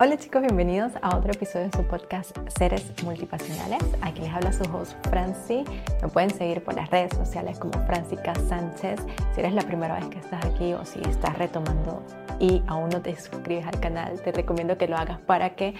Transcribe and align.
Hola 0.00 0.16
chicos, 0.16 0.42
bienvenidos 0.42 0.92
a 1.02 1.16
otro 1.16 1.32
episodio 1.32 1.66
de 1.66 1.76
su 1.76 1.82
podcast 1.82 2.30
Seres 2.56 2.92
Multipasionales. 3.02 3.82
Aquí 4.00 4.20
les 4.20 4.30
habla 4.30 4.52
su 4.52 4.62
host 4.72 4.94
Franci. 5.08 5.64
Me 6.00 6.06
pueden 6.06 6.30
seguir 6.30 6.62
por 6.62 6.74
las 6.74 6.88
redes 6.88 7.16
sociales 7.16 7.58
como 7.58 7.72
Francica 7.84 8.32
Sánchez. 8.48 9.00
Si 9.34 9.40
eres 9.40 9.54
la 9.54 9.62
primera 9.62 9.96
vez 9.96 10.06
que 10.06 10.20
estás 10.20 10.44
aquí 10.44 10.72
o 10.72 10.84
si 10.84 11.00
estás 11.00 11.36
retomando 11.36 12.00
y 12.38 12.62
aún 12.68 12.90
no 12.90 13.02
te 13.02 13.16
suscribes 13.16 13.66
al 13.66 13.80
canal, 13.80 14.22
te 14.22 14.30
recomiendo 14.30 14.78
que 14.78 14.86
lo 14.86 14.96
hagas 14.96 15.18
para 15.18 15.56
que 15.56 15.74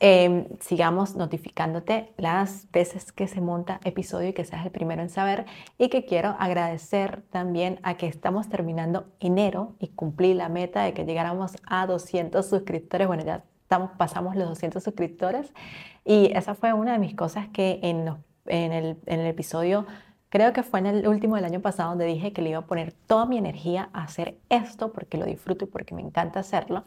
Em, 0.00 0.48
sigamos 0.60 1.14
notificándote 1.14 2.12
las 2.18 2.70
veces 2.72 3.12
que 3.12 3.26
se 3.28 3.40
monta 3.40 3.80
episodio 3.84 4.28
y 4.28 4.32
que 4.34 4.44
seas 4.44 4.66
el 4.66 4.70
primero 4.70 5.00
en 5.00 5.08
saber. 5.08 5.46
Y 5.78 5.88
que 5.88 6.04
quiero 6.04 6.36
agradecer 6.38 7.22
también 7.30 7.80
a 7.82 7.96
que 7.96 8.06
estamos 8.06 8.48
terminando 8.50 9.06
enero 9.20 9.76
y 9.78 9.88
cumplí 9.88 10.34
la 10.34 10.50
meta 10.50 10.82
de 10.82 10.92
que 10.92 11.06
llegáramos 11.06 11.52
a 11.66 11.86
200 11.86 12.46
suscriptores. 12.46 13.06
Bueno, 13.06 13.24
ya 13.24 13.44
pasamos 13.68 14.36
los 14.36 14.48
200 14.48 14.82
suscriptores 14.82 15.52
y 16.04 16.30
esa 16.34 16.54
fue 16.54 16.72
una 16.72 16.92
de 16.92 16.98
mis 16.98 17.14
cosas 17.14 17.48
que 17.48 17.80
en, 17.82 18.08
en, 18.46 18.72
el, 18.72 18.96
en 19.06 19.20
el 19.20 19.26
episodio 19.26 19.86
Creo 20.34 20.52
que 20.52 20.64
fue 20.64 20.80
en 20.80 20.86
el 20.86 21.06
último 21.06 21.36
del 21.36 21.44
año 21.44 21.60
pasado 21.60 21.90
donde 21.90 22.06
dije 22.06 22.32
que 22.32 22.42
le 22.42 22.50
iba 22.50 22.58
a 22.58 22.66
poner 22.66 22.92
toda 22.92 23.24
mi 23.24 23.38
energía 23.38 23.90
a 23.92 24.02
hacer 24.02 24.36
esto 24.48 24.92
porque 24.92 25.16
lo 25.16 25.26
disfruto 25.26 25.66
y 25.66 25.68
porque 25.68 25.94
me 25.94 26.02
encanta 26.02 26.40
hacerlo. 26.40 26.82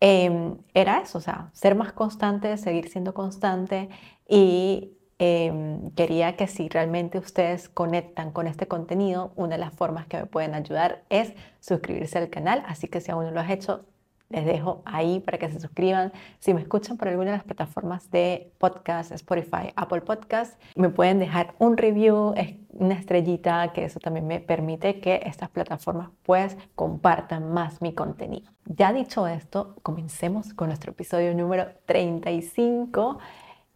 Em, 0.00 0.58
era 0.74 1.00
eso, 1.00 1.18
o 1.18 1.20
sea, 1.20 1.50
ser 1.52 1.76
más 1.76 1.92
constante, 1.92 2.56
seguir 2.56 2.88
siendo 2.88 3.14
constante 3.14 3.90
y 4.28 4.98
em, 5.20 5.92
quería 5.92 6.34
que 6.34 6.48
si 6.48 6.68
realmente 6.68 7.18
ustedes 7.18 7.68
conectan 7.68 8.32
con 8.32 8.48
este 8.48 8.66
contenido, 8.66 9.32
una 9.36 9.54
de 9.54 9.60
las 9.60 9.72
formas 9.72 10.08
que 10.08 10.16
me 10.16 10.26
pueden 10.26 10.54
ayudar 10.54 11.04
es 11.10 11.32
suscribirse 11.60 12.18
al 12.18 12.28
canal, 12.28 12.64
así 12.66 12.88
que 12.88 13.00
si 13.00 13.12
aún 13.12 13.26
no 13.26 13.30
lo 13.30 13.38
has 13.38 13.50
hecho, 13.50 13.86
les 14.30 14.44
dejo 14.44 14.82
ahí 14.84 15.20
para 15.20 15.38
que 15.38 15.50
se 15.50 15.60
suscriban. 15.60 16.12
Si 16.38 16.54
me 16.54 16.60
escuchan 16.60 16.96
por 16.96 17.08
alguna 17.08 17.30
de 17.30 17.36
las 17.36 17.44
plataformas 17.44 18.10
de 18.10 18.52
podcast, 18.58 19.12
Spotify, 19.12 19.72
Apple 19.76 20.00
Podcast, 20.00 20.60
me 20.74 20.88
pueden 20.88 21.18
dejar 21.18 21.54
un 21.58 21.76
review, 21.76 22.34
una 22.70 22.94
estrellita, 22.94 23.72
que 23.72 23.84
eso 23.84 24.00
también 24.00 24.26
me 24.26 24.40
permite 24.40 25.00
que 25.00 25.20
estas 25.24 25.50
plataformas 25.50 26.10
pues 26.22 26.56
compartan 26.74 27.52
más 27.52 27.80
mi 27.80 27.94
contenido. 27.94 28.50
Ya 28.66 28.92
dicho 28.92 29.26
esto, 29.26 29.76
comencemos 29.82 30.54
con 30.54 30.68
nuestro 30.68 30.92
episodio 30.92 31.34
número 31.34 31.68
35. 31.86 33.18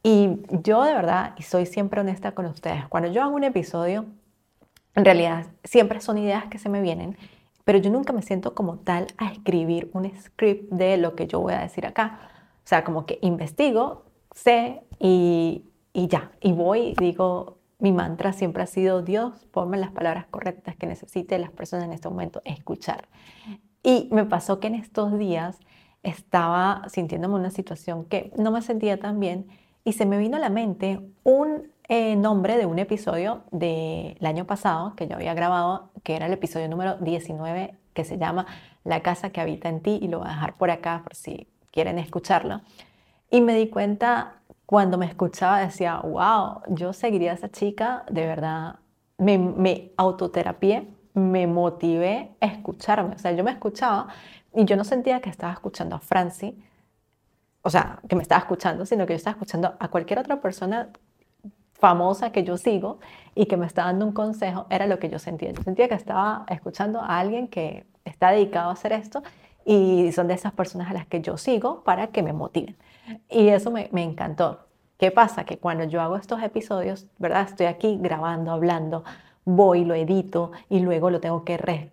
Y 0.02 0.40
yo 0.62 0.84
de 0.84 0.94
verdad, 0.94 1.34
y 1.36 1.42
soy 1.42 1.66
siempre 1.66 2.00
honesta 2.00 2.32
con 2.32 2.46
ustedes, 2.46 2.86
cuando 2.88 3.10
yo 3.10 3.22
hago 3.22 3.34
un 3.34 3.44
episodio, 3.44 4.06
en 4.94 5.04
realidad 5.04 5.46
siempre 5.64 6.00
son 6.00 6.18
ideas 6.18 6.46
que 6.46 6.58
se 6.58 6.68
me 6.68 6.80
vienen 6.80 7.16
pero 7.68 7.80
yo 7.80 7.90
nunca 7.90 8.14
me 8.14 8.22
siento 8.22 8.54
como 8.54 8.78
tal 8.78 9.08
a 9.18 9.30
escribir 9.30 9.90
un 9.92 10.10
script 10.18 10.72
de 10.72 10.96
lo 10.96 11.14
que 11.14 11.26
yo 11.26 11.38
voy 11.40 11.52
a 11.52 11.60
decir 11.60 11.84
acá. 11.84 12.18
O 12.64 12.66
sea, 12.66 12.82
como 12.82 13.04
que 13.04 13.18
investigo, 13.20 14.06
sé 14.34 14.80
y, 14.98 15.66
y 15.92 16.08
ya, 16.08 16.32
y 16.40 16.52
voy 16.52 16.94
digo, 16.98 17.58
mi 17.78 17.92
mantra 17.92 18.32
siempre 18.32 18.62
ha 18.62 18.66
sido, 18.66 19.02
Dios, 19.02 19.44
ponme 19.50 19.76
las 19.76 19.90
palabras 19.90 20.24
correctas 20.30 20.76
que 20.76 20.86
necesite 20.86 21.38
las 21.38 21.50
personas 21.50 21.84
en 21.84 21.92
este 21.92 22.08
momento 22.08 22.40
escuchar. 22.46 23.06
Y 23.82 24.08
me 24.12 24.24
pasó 24.24 24.60
que 24.60 24.68
en 24.68 24.74
estos 24.74 25.18
días 25.18 25.58
estaba 26.02 26.84
sintiéndome 26.88 27.34
una 27.34 27.50
situación 27.50 28.06
que 28.06 28.32
no 28.38 28.50
me 28.50 28.62
sentía 28.62 28.98
tan 28.98 29.20
bien 29.20 29.46
y 29.84 29.92
se 29.92 30.06
me 30.06 30.16
vino 30.16 30.38
a 30.38 30.40
la 30.40 30.48
mente 30.48 31.00
un 31.22 31.70
eh, 31.90 32.16
nombre 32.16 32.58
de 32.58 32.66
un 32.66 32.78
episodio 32.78 33.44
del 33.50 34.24
año 34.24 34.46
pasado 34.46 34.94
que 34.94 35.08
yo 35.08 35.16
había 35.16 35.32
grabado, 35.32 35.90
que 36.08 36.16
era 36.16 36.24
el 36.24 36.32
episodio 36.32 36.70
número 36.70 36.96
19, 36.96 37.74
que 37.92 38.02
se 38.02 38.16
llama 38.16 38.46
La 38.82 39.02
casa 39.02 39.28
que 39.28 39.42
habita 39.42 39.68
en 39.68 39.82
ti, 39.82 39.98
y 40.00 40.08
lo 40.08 40.20
voy 40.20 40.28
a 40.28 40.30
dejar 40.30 40.56
por 40.56 40.70
acá 40.70 41.02
por 41.04 41.14
si 41.14 41.48
quieren 41.70 41.98
escucharlo. 41.98 42.62
Y 43.30 43.42
me 43.42 43.54
di 43.54 43.68
cuenta 43.68 44.36
cuando 44.64 44.96
me 44.96 45.04
escuchaba, 45.04 45.60
decía, 45.60 46.00
wow, 46.00 46.62
yo 46.68 46.94
seguiría 46.94 47.32
a 47.32 47.34
esa 47.34 47.50
chica, 47.50 48.06
de 48.10 48.24
verdad, 48.24 48.76
me, 49.18 49.36
me 49.36 49.92
autoterapié, 49.98 50.88
me 51.12 51.46
motivé 51.46 52.30
a 52.40 52.46
escucharme. 52.46 53.14
O 53.14 53.18
sea, 53.18 53.32
yo 53.32 53.44
me 53.44 53.50
escuchaba 53.50 54.08
y 54.54 54.64
yo 54.64 54.76
no 54.76 54.84
sentía 54.84 55.20
que 55.20 55.28
estaba 55.28 55.52
escuchando 55.52 55.94
a 55.94 55.98
Franci, 55.98 56.58
o 57.60 57.68
sea, 57.68 58.00
que 58.08 58.16
me 58.16 58.22
estaba 58.22 58.38
escuchando, 58.38 58.86
sino 58.86 59.04
que 59.04 59.12
yo 59.12 59.18
estaba 59.18 59.32
escuchando 59.32 59.76
a 59.78 59.88
cualquier 59.88 60.20
otra 60.20 60.40
persona 60.40 60.88
famosa 61.78 62.32
que 62.32 62.44
yo 62.44 62.56
sigo 62.56 62.98
y 63.34 63.46
que 63.46 63.56
me 63.56 63.66
está 63.66 63.84
dando 63.84 64.04
un 64.04 64.12
consejo, 64.12 64.66
era 64.68 64.86
lo 64.86 64.98
que 64.98 65.08
yo 65.08 65.18
sentía. 65.18 65.52
Yo 65.52 65.62
sentía 65.62 65.88
que 65.88 65.94
estaba 65.94 66.44
escuchando 66.48 67.00
a 67.00 67.18
alguien 67.18 67.48
que 67.48 67.86
está 68.04 68.30
dedicado 68.30 68.70
a 68.70 68.72
hacer 68.72 68.92
esto 68.92 69.22
y 69.64 70.10
son 70.12 70.28
de 70.28 70.34
esas 70.34 70.52
personas 70.52 70.90
a 70.90 70.94
las 70.94 71.06
que 71.06 71.20
yo 71.20 71.36
sigo 71.36 71.84
para 71.84 72.08
que 72.08 72.22
me 72.22 72.32
motiven. 72.32 72.76
Y 73.28 73.48
eso 73.48 73.70
me, 73.70 73.88
encantó. 73.92 74.66
¿Qué 74.98 75.10
pasa? 75.10 75.44
Que 75.44 75.58
cuando 75.58 75.84
yo 75.84 76.00
hago 76.00 76.16
estos 76.16 76.42
episodios, 76.42 77.06
¿verdad? 77.18 77.46
Estoy 77.48 77.66
aquí 77.66 77.96
grabando, 78.00 78.50
hablando, 78.50 79.04
voy, 79.44 79.84
lo 79.84 79.94
edito 79.94 80.50
y 80.68 80.80
luego 80.80 81.10
lo 81.10 81.20
tengo 81.20 81.44
que 81.44 81.92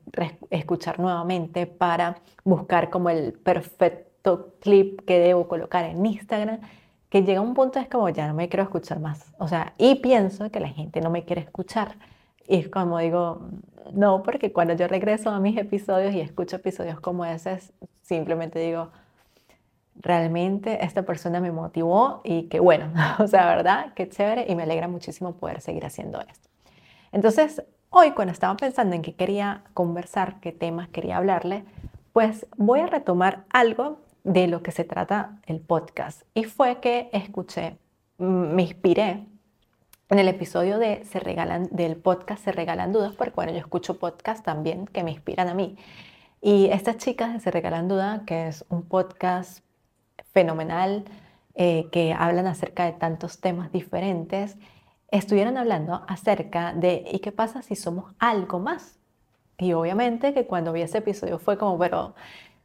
escuchar 0.49 0.99
nuevamente 0.99 1.67
para 1.67 2.17
buscar 2.43 2.89
como 2.89 3.09
el 3.09 3.33
perfecto 3.33 4.55
clip 4.59 5.01
que 5.05 5.19
debo 5.19 5.47
colocar 5.47 5.85
en 5.85 6.03
Instagram 6.05 6.59
que 7.09 7.23
llega 7.23 7.41
un 7.41 7.53
punto 7.53 7.79
es 7.79 7.87
como, 7.87 8.09
ya 8.09 8.27
no 8.27 8.33
me 8.33 8.49
quiero 8.49 8.63
escuchar 8.63 8.99
más. 8.99 9.33
O 9.37 9.47
sea, 9.47 9.73
y 9.77 9.95
pienso 9.95 10.49
que 10.51 10.59
la 10.59 10.69
gente 10.69 11.01
no 11.01 11.09
me 11.09 11.23
quiere 11.23 11.41
escuchar. 11.41 11.95
Y 12.47 12.57
es 12.57 12.69
como 12.69 12.99
digo, 12.99 13.41
no, 13.93 14.23
porque 14.23 14.51
cuando 14.51 14.73
yo 14.73 14.87
regreso 14.87 15.29
a 15.29 15.39
mis 15.39 15.57
episodios 15.57 16.13
y 16.13 16.21
escucho 16.21 16.57
episodios 16.57 16.99
como 16.99 17.25
ese, 17.25 17.59
simplemente 18.01 18.59
digo, 18.59 18.89
realmente 19.95 20.83
esta 20.83 21.03
persona 21.03 21.39
me 21.39 21.51
motivó 21.51 22.21
y 22.23 22.43
que 22.43 22.59
bueno, 22.59 22.91
o 23.19 23.27
sea, 23.27 23.45
¿verdad? 23.47 23.93
Qué 23.95 24.09
chévere 24.09 24.45
y 24.49 24.55
me 24.55 24.63
alegra 24.63 24.87
muchísimo 24.87 25.33
poder 25.35 25.61
seguir 25.61 25.85
haciendo 25.85 26.19
esto. 26.21 26.49
Entonces, 27.11 27.63
hoy 27.89 28.11
cuando 28.11 28.33
estaba 28.33 28.57
pensando 28.57 28.95
en 28.95 29.01
qué 29.01 29.15
quería 29.15 29.63
conversar, 29.73 30.39
qué 30.41 30.51
temas 30.51 30.89
quería 30.89 31.17
hablarle, 31.17 31.63
pues 32.11 32.45
voy 32.57 32.81
a 32.81 32.87
retomar 32.87 33.45
algo 33.49 33.99
de 34.25 34.47
lo 34.47 34.61
que 34.63 34.71
se 34.71 34.83
trata 34.83 35.39
el 35.45 35.61
podcast. 35.61 36.23
Y 36.33 36.43
fue 36.43 36.79
que 36.81 37.09
escuché, 37.13 37.77
me 38.17 38.63
inspiré 38.63 39.27
en 40.09 40.19
el 40.19 40.27
episodio 40.27 40.79
de 40.79 41.05
se 41.05 41.19
regalan, 41.19 41.69
del 41.71 41.95
podcast 41.95 42.43
Se 42.43 42.51
Regalan 42.51 42.91
Dudas, 42.91 43.13
porque 43.15 43.33
bueno, 43.35 43.51
yo 43.51 43.59
escucho 43.59 43.99
podcast 43.99 44.43
también 44.43 44.87
que 44.87 45.03
me 45.03 45.11
inspiran 45.11 45.47
a 45.47 45.53
mí. 45.53 45.77
Y 46.41 46.65
estas 46.71 46.97
chicas 46.97 47.33
de 47.33 47.39
Se 47.39 47.51
Regalan 47.51 47.87
Dudas, 47.87 48.21
que 48.25 48.47
es 48.47 48.65
un 48.69 48.81
podcast 48.83 49.63
fenomenal, 50.33 51.05
eh, 51.53 51.87
que 51.91 52.13
hablan 52.13 52.47
acerca 52.47 52.85
de 52.85 52.93
tantos 52.93 53.39
temas 53.39 53.71
diferentes, 53.71 54.57
estuvieron 55.11 55.55
hablando 55.55 56.03
acerca 56.07 56.73
de 56.73 57.05
¿y 57.11 57.19
qué 57.19 57.31
pasa 57.31 57.61
si 57.61 57.75
somos 57.75 58.13
algo 58.17 58.59
más? 58.59 58.97
Y 59.59 59.73
obviamente 59.73 60.33
que 60.33 60.47
cuando 60.47 60.73
vi 60.73 60.81
ese 60.81 60.97
episodio 60.97 61.37
fue 61.37 61.57
como, 61.59 61.77
pero 61.77 62.15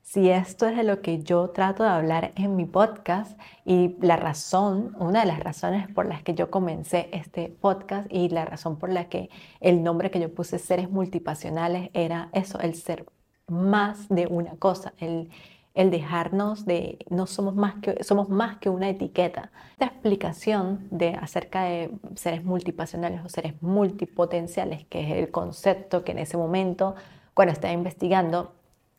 si 0.03 0.29
esto 0.31 0.67
es 0.67 0.77
de 0.77 0.83
lo 0.83 1.03
que 1.03 1.23
yo 1.23 1.51
trato 1.51 1.83
de 1.83 1.91
hablar 1.91 2.33
en 2.35 2.57
mi 2.57 2.65
podcast 2.65 3.39
y 3.65 3.97
la 4.01 4.17
razón, 4.17 4.97
una 4.99 5.21
de 5.21 5.27
las 5.27 5.41
razones 5.41 5.89
por 5.93 6.07
las 6.07 6.23
que 6.23 6.35
yo 6.35 6.51
comencé 6.51 7.09
este 7.13 7.49
podcast 7.49 8.07
y 8.11 8.29
la 8.29 8.45
razón 8.45 8.79
por 8.79 8.91
la 8.91 9.09
que 9.09 9.31
el 9.61 9.83
nombre 9.83 10.11
que 10.11 10.21
yo 10.21 10.35
puse 10.35 10.59
seres 10.59 10.91
multipasionales 10.91 11.91
era 11.95 12.29
eso, 12.33 12.59
el 12.61 12.75
ser 12.75 13.07
más 13.47 14.09
de 14.09 14.27
una 14.27 14.57
cosa, 14.57 14.95
el, 14.99 15.31
el 15.75 15.91
dejarnos 15.91 16.67
de 16.67 16.99
no 17.09 17.27
somos 17.27 17.55
más 17.55 17.75
que 17.77 18.03
somos 18.03 18.29
más 18.29 18.57
que 18.59 18.69
una 18.69 18.89
etiqueta. 18.89 19.53
Esta 19.73 19.87
explicación 19.87 20.89
de 20.91 21.15
acerca 21.15 21.65
de 21.65 21.91
seres 22.17 22.45
multipasionales 22.45 23.25
o 23.25 23.29
seres 23.29 23.55
multipotenciales, 23.63 24.87
que 24.87 25.01
es 25.01 25.19
el 25.19 25.31
concepto 25.31 26.05
que 26.05 26.13
en 26.13 26.19
ese 26.19 26.37
momento 26.37 26.95
cuando 27.35 27.53
estaba 27.53 27.73
investigando 27.73 28.53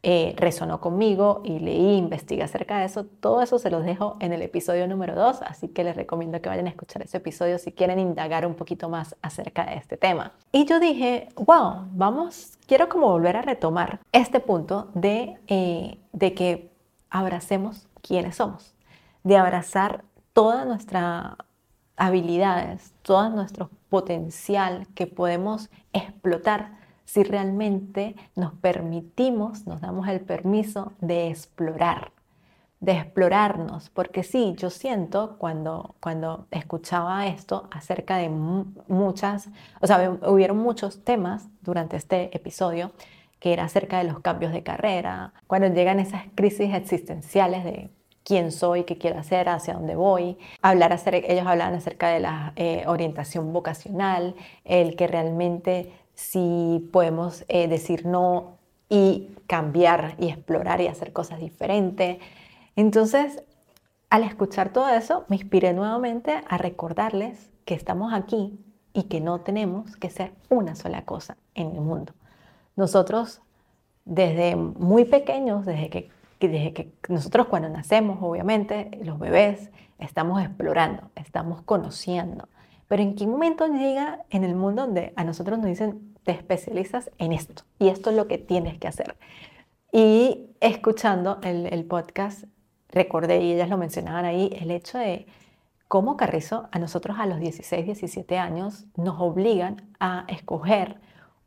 eh, 0.04 0.34
resonó 0.36 0.82
conmigo 0.82 1.42
y 1.44 1.60
leí, 1.60 1.96
investigué 1.96 2.42
acerca 2.42 2.80
de 2.80 2.86
eso. 2.86 3.06
Todo 3.06 3.42
eso 3.44 3.60
se 3.60 3.70
los 3.70 3.86
dejo 3.86 4.18
en 4.20 4.34
el 4.34 4.42
episodio 4.42 4.88
número 4.88 5.14
2, 5.14 5.44
así 5.44 5.68
que 5.68 5.84
les 5.84 5.96
recomiendo 5.96 6.42
que 6.42 6.50
vayan 6.50 6.66
a 6.66 6.72
escuchar 6.72 7.04
ese 7.04 7.18
episodio 7.18 7.60
si 7.60 7.72
quieren 7.72 8.00
indagar 8.00 8.48
un 8.48 8.56
poquito 8.56 8.90
más 8.90 9.16
acerca 9.22 9.66
de 9.66 9.76
este 9.76 9.98
tema. 9.98 10.34
Y 10.52 10.66
yo 10.66 10.80
dije, 10.80 11.30
wow, 11.36 11.88
vamos, 11.92 12.58
quiero 12.66 12.90
como 12.90 13.10
volver 13.10 13.38
a 13.38 13.44
retomar 13.44 14.00
este 14.12 14.40
punto 14.40 14.90
de, 14.96 15.38
eh, 15.48 16.00
de 16.14 16.34
que 16.34 16.72
abracemos 17.12 17.88
quiénes 18.02 18.38
somos, 18.38 18.74
de 19.24 19.38
abrazar 19.38 20.04
todas 20.34 20.66
nuestras 20.66 21.36
habilidades, 21.96 22.94
todo 23.04 23.30
nuestro 23.30 23.70
potencial 23.90 24.88
que 24.96 25.06
podemos 25.06 25.70
explotar 25.94 26.81
si 27.12 27.24
realmente 27.24 28.16
nos 28.38 28.54
permitimos, 28.54 29.68
nos 29.68 29.82
damos 29.82 30.08
el 30.08 30.22
permiso 30.22 30.94
de 31.02 31.28
explorar, 31.28 32.14
de 32.80 32.94
explorarnos, 32.94 33.90
porque 33.90 34.24
sí, 34.24 34.56
yo 34.58 34.70
siento 34.70 35.36
cuando, 35.38 35.96
cuando 36.00 36.48
escuchaba 36.52 37.28
esto 37.28 37.68
acerca 37.70 38.16
de 38.16 38.30
muchas, 38.30 39.50
o 39.82 39.88
sea, 39.88 40.18
hubieron 40.26 40.58
muchos 40.60 41.04
temas 41.04 41.50
durante 41.60 41.98
este 41.98 42.34
episodio 42.34 42.94
que 43.40 43.52
era 43.52 43.66
acerca 43.66 43.98
de 43.98 44.06
los 44.06 44.22
cambios 44.22 44.54
de 44.54 44.64
carrera, 44.64 45.34
cuando 45.48 45.68
llegan 45.68 46.00
esas 46.00 46.24
crisis 46.34 46.74
existenciales 46.74 47.66
de 47.66 47.90
quién 48.24 48.54
soy, 48.54 48.86
qué 48.86 48.98
quiero 48.98 49.20
hacer, 49.20 49.50
hacia 49.50 49.74
dónde 49.74 49.96
voy. 49.96 50.38
Hablar 50.62 50.98
ellos 51.08 51.46
hablaban 51.46 51.74
acerca 51.74 52.10
de 52.10 52.22
la 52.22 52.54
eh, 52.56 52.84
orientación 52.88 53.52
vocacional, 53.52 54.36
el 54.64 54.96
que 54.96 55.08
realmente 55.08 55.92
si 56.22 56.88
podemos 56.94 57.44
eh, 57.48 57.68
decir 57.68 58.06
no 58.06 58.60
y 58.90 59.36
cambiar 59.48 60.16
y 60.20 60.30
explorar 60.30 60.80
y 60.80 60.88
hacer 60.88 61.14
cosas 61.14 61.40
diferentes. 61.40 62.20
Entonces, 62.76 63.44
al 64.10 64.24
escuchar 64.24 64.72
todo 64.72 64.88
eso, 64.90 65.26
me 65.30 65.38
inspiré 65.38 65.74
nuevamente 65.74 66.42
a 66.48 66.58
recordarles 66.58 67.50
que 67.66 67.74
estamos 67.74 68.14
aquí 68.14 68.60
y 68.94 69.04
que 69.04 69.20
no 69.20 69.42
tenemos 69.42 69.96
que 69.96 70.10
ser 70.10 70.34
una 70.50 70.76
sola 70.76 71.06
cosa 71.06 71.38
en 71.56 71.72
el 71.72 71.82
mundo. 71.82 72.14
Nosotros, 72.76 73.42
desde 74.06 74.56
muy 74.56 75.06
pequeños, 75.06 75.66
desde 75.66 75.90
que, 75.90 76.10
desde 76.40 76.74
que 76.74 76.94
nosotros 77.10 77.48
cuando 77.48 77.70
nacemos, 77.70 78.20
obviamente, 78.22 78.92
los 79.04 79.18
bebés, 79.18 79.72
estamos 79.98 80.42
explorando, 80.42 81.10
estamos 81.16 81.62
conociendo. 81.64 82.48
Pero 82.88 83.02
¿en 83.02 83.16
qué 83.16 83.26
momento 83.26 83.68
llega 83.68 84.20
en 84.30 84.44
el 84.44 84.54
mundo 84.54 84.84
donde 84.84 85.14
a 85.16 85.24
nosotros 85.24 85.58
nos 85.58 85.68
dicen, 85.68 86.11
te 86.24 86.32
especializas 86.32 87.10
en 87.18 87.32
esto 87.32 87.64
y 87.80 87.90
esto 87.90 88.10
es 88.10 88.16
lo 88.16 88.28
que 88.28 88.38
tienes 88.38 88.78
que 88.78 88.88
hacer? 88.88 89.16
Y 89.92 90.48
escuchando 90.62 91.40
el, 91.44 91.84
podcast, 91.86 92.46
recordé, 92.90 93.42
y 93.42 93.52
ellas 93.52 93.70
lo 93.70 93.78
mencionaban 93.78 94.24
ahí, 94.24 94.50
el 94.60 94.72
hecho 94.72 94.98
de 94.98 95.28
cómo 95.90 96.16
Carrizo 96.16 96.70
a 96.72 96.80
nosotros 96.80 97.18
a 97.20 97.26
los 97.26 97.40
16, 97.40 97.86
17 97.86 98.38
años 98.38 98.86
nos 98.96 99.20
obligan 99.20 99.94
a 100.00 100.26
escoger 100.30 101.02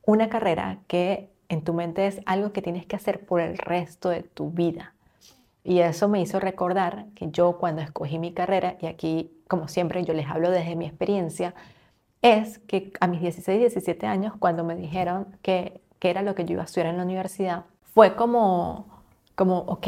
una 0.05 0.29
carrera 0.29 0.81
que 0.87 1.31
en 1.49 1.63
tu 1.63 1.73
mente 1.73 2.07
es 2.07 2.21
algo 2.27 2.53
que 2.53 2.61
tienes 2.61 2.85
que 2.85 2.97
hacer 2.97 3.25
por 3.25 3.41
el 3.41 3.57
resto 3.57 4.11
de 4.11 4.23
tu 4.23 4.51
vida. 4.51 4.95
Y 5.63 5.79
eso 5.79 6.09
me 6.09 6.21
hizo 6.21 6.39
recordar 6.41 7.07
que 7.15 7.31
yo 7.31 7.57
cuando 7.57 7.81
escogí 7.81 8.19
mi 8.19 8.35
carrera, 8.35 8.77
y 8.83 8.87
aquí 8.87 9.33
como 9.49 9.69
siempre 9.69 10.05
yo 10.05 10.13
les 10.13 10.27
hablo 10.27 10.51
desde 10.51 10.77
mi 10.77 10.85
experiencia, 10.85 11.55
es 12.25 12.59
que 12.61 12.91
a 13.01 13.07
mis 13.07 13.21
16, 13.21 13.61
17 13.61 14.07
años, 14.07 14.33
cuando 14.39 14.65
me 14.65 14.75
dijeron 14.75 15.37
que, 15.43 15.83
que 15.99 16.09
era 16.09 16.23
lo 16.23 16.35
que 16.35 16.47
yo 16.47 16.55
iba 16.55 16.63
a 16.63 16.65
estudiar 16.65 16.87
en 16.87 16.97
la 16.97 17.03
universidad, 17.03 17.67
fue 17.83 18.17
como, 18.17 18.87
como 19.35 19.59
ok, 19.59 19.87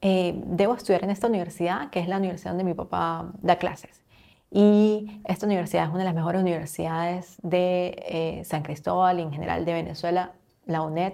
eh, 0.00 0.42
debo 0.46 0.74
estudiar 0.74 1.04
en 1.04 1.10
esta 1.10 1.28
universidad, 1.28 1.90
que 1.90 2.00
es 2.00 2.08
la 2.08 2.16
universidad 2.16 2.50
donde 2.50 2.64
mi 2.64 2.74
papá 2.74 3.30
da 3.42 3.56
clases. 3.58 4.02
Y 4.50 5.20
esta 5.24 5.46
universidad 5.46 5.84
es 5.84 5.90
una 5.90 6.00
de 6.00 6.06
las 6.06 6.16
mejores 6.16 6.42
universidades 6.42 7.36
de 7.44 7.94
eh, 8.08 8.44
San 8.44 8.62
Cristóbal 8.64 9.20
y 9.20 9.22
en 9.22 9.32
general 9.32 9.64
de 9.64 9.72
Venezuela. 9.74 10.32
La 10.66 10.82
UNED 10.82 11.12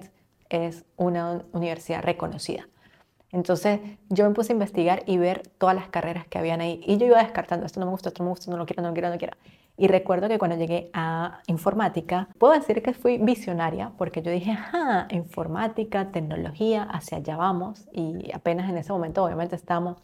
es 0.49 0.87
una 0.97 1.45
universidad 1.53 2.03
reconocida. 2.03 2.67
Entonces 3.33 3.81
yo 4.09 4.27
me 4.27 4.35
puse 4.35 4.53
a 4.53 4.55
investigar 4.55 5.03
y 5.05 5.19
ver 5.19 5.43
todas 5.59 5.77
las 5.77 5.89
carreras 5.89 6.27
que 6.27 6.39
habían 6.39 6.63
ahí. 6.63 6.81
Y 6.87 6.97
yo 6.97 7.07
iba 7.07 7.19
descartando, 7.19 7.67
esto 7.67 7.81
no 7.81 7.87
me 7.87 7.93
gusta, 7.93 8.09
esto 8.09 8.23
no 8.23 8.29
me 8.29 8.31
gusta, 8.31 8.51
no 8.51 8.57
lo 8.57 8.65
quiero, 8.65 8.83
no 8.83 8.89
lo 8.89 8.95
quiero, 8.95 9.09
no 9.09 9.15
lo 9.15 9.19
quiero. 9.19 9.37
Y 9.77 9.89
recuerdo 9.89 10.29
que 10.29 10.39
cuando 10.39 10.57
llegué 10.57 10.91
a 10.93 11.41
informática, 11.47 12.29
puedo 12.39 12.53
decir 12.53 12.83
que 12.83 12.93
fui 12.93 13.19
visionaria 13.19 13.93
porque 13.99 14.23
yo 14.23 14.31
dije, 14.31 14.57
ah, 14.73 15.09
informática, 15.11 16.13
tecnología, 16.13 16.85
hacia 16.85 17.19
allá 17.19 17.37
vamos. 17.37 17.89
Y 17.93 18.31
apenas 18.33 18.71
en 18.71 18.77
ese 18.79 18.93
momento, 18.93 19.25
obviamente, 19.25 19.57
estábamos 19.57 19.97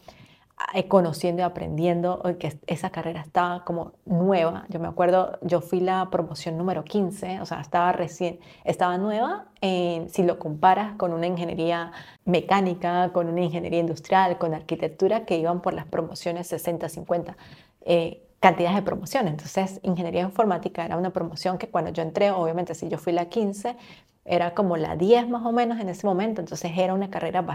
eh, 0.73 0.87
conociendo 0.87 1.41
y 1.41 1.45
aprendiendo 1.45 2.21
que 2.37 2.57
esa 2.67 2.89
carrera 2.89 3.21
estaba 3.21 3.63
como 3.63 3.93
nueva. 4.05 4.65
Yo 4.69 4.79
me 4.79 4.87
acuerdo, 4.87 5.39
yo 5.41 5.61
fui 5.61 5.79
la 5.79 6.09
promoción 6.11 6.57
número 6.57 6.83
15, 6.83 7.41
o 7.41 7.45
sea, 7.45 7.61
estaba 7.61 7.93
recién, 7.93 8.39
estaba 8.63 8.97
nueva 8.97 9.47
si 9.61 10.23
lo 10.23 10.39
comparas 10.39 10.95
con 10.97 11.13
una 11.13 11.27
ingeniería 11.27 11.91
mecánica, 12.25 13.11
con 13.13 13.27
una 13.27 13.41
ingeniería 13.41 13.79
industrial, 13.79 14.37
con 14.37 14.53
arquitectura 14.53 15.25
que 15.25 15.37
iban 15.37 15.61
por 15.61 15.73
las 15.73 15.85
promociones 15.85 16.47
60, 16.47 16.89
50. 16.89 17.37
Eh, 17.81 18.23
cantidades 18.41 18.75
de 18.75 18.81
promociones. 18.81 19.31
Entonces, 19.31 19.79
ingeniería 19.83 20.23
informática 20.23 20.83
era 20.83 20.97
una 20.97 21.11
promoción 21.11 21.57
que 21.57 21.69
cuando 21.69 21.91
yo 21.91 22.03
entré, 22.03 22.31
obviamente 22.31 22.75
si 22.75 22.89
yo 22.89 22.97
fui 22.97 23.13
la 23.13 23.25
15, 23.25 23.77
era 24.25 24.53
como 24.53 24.77
la 24.77 24.95
10 24.97 25.29
más 25.29 25.45
o 25.45 25.51
menos 25.51 25.79
en 25.79 25.87
ese 25.89 26.05
momento, 26.05 26.41
entonces 26.41 26.71
era 26.75 26.93
una 26.93 27.09
carrera 27.09 27.45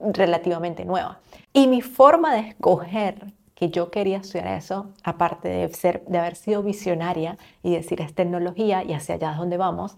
relativamente 0.00 0.84
nueva. 0.84 1.20
Y 1.52 1.68
mi 1.68 1.82
forma 1.82 2.34
de 2.34 2.40
escoger 2.40 3.32
que 3.54 3.70
yo 3.70 3.90
quería 3.90 4.18
estudiar 4.18 4.48
eso, 4.48 4.90
aparte 5.02 5.48
de, 5.48 5.68
ser, 5.74 6.02
de 6.06 6.18
haber 6.18 6.36
sido 6.36 6.62
visionaria 6.62 7.36
y 7.62 7.74
decir 7.74 8.00
es 8.00 8.14
tecnología 8.14 8.84
y 8.84 8.94
hacia 8.94 9.16
allá 9.16 9.32
es 9.32 9.38
donde 9.38 9.58
vamos, 9.58 9.96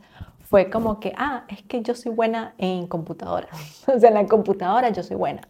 fue 0.48 0.68
como 0.68 0.98
que, 0.98 1.12
ah, 1.16 1.44
es 1.48 1.62
que 1.62 1.82
yo 1.82 1.94
soy 1.94 2.12
buena 2.12 2.54
en 2.58 2.88
computadora. 2.88 3.48
o 3.86 3.98
sea, 3.98 4.08
en 4.08 4.14
la 4.14 4.26
computadora 4.26 4.90
yo 4.90 5.04
soy 5.04 5.16
buena. 5.16 5.42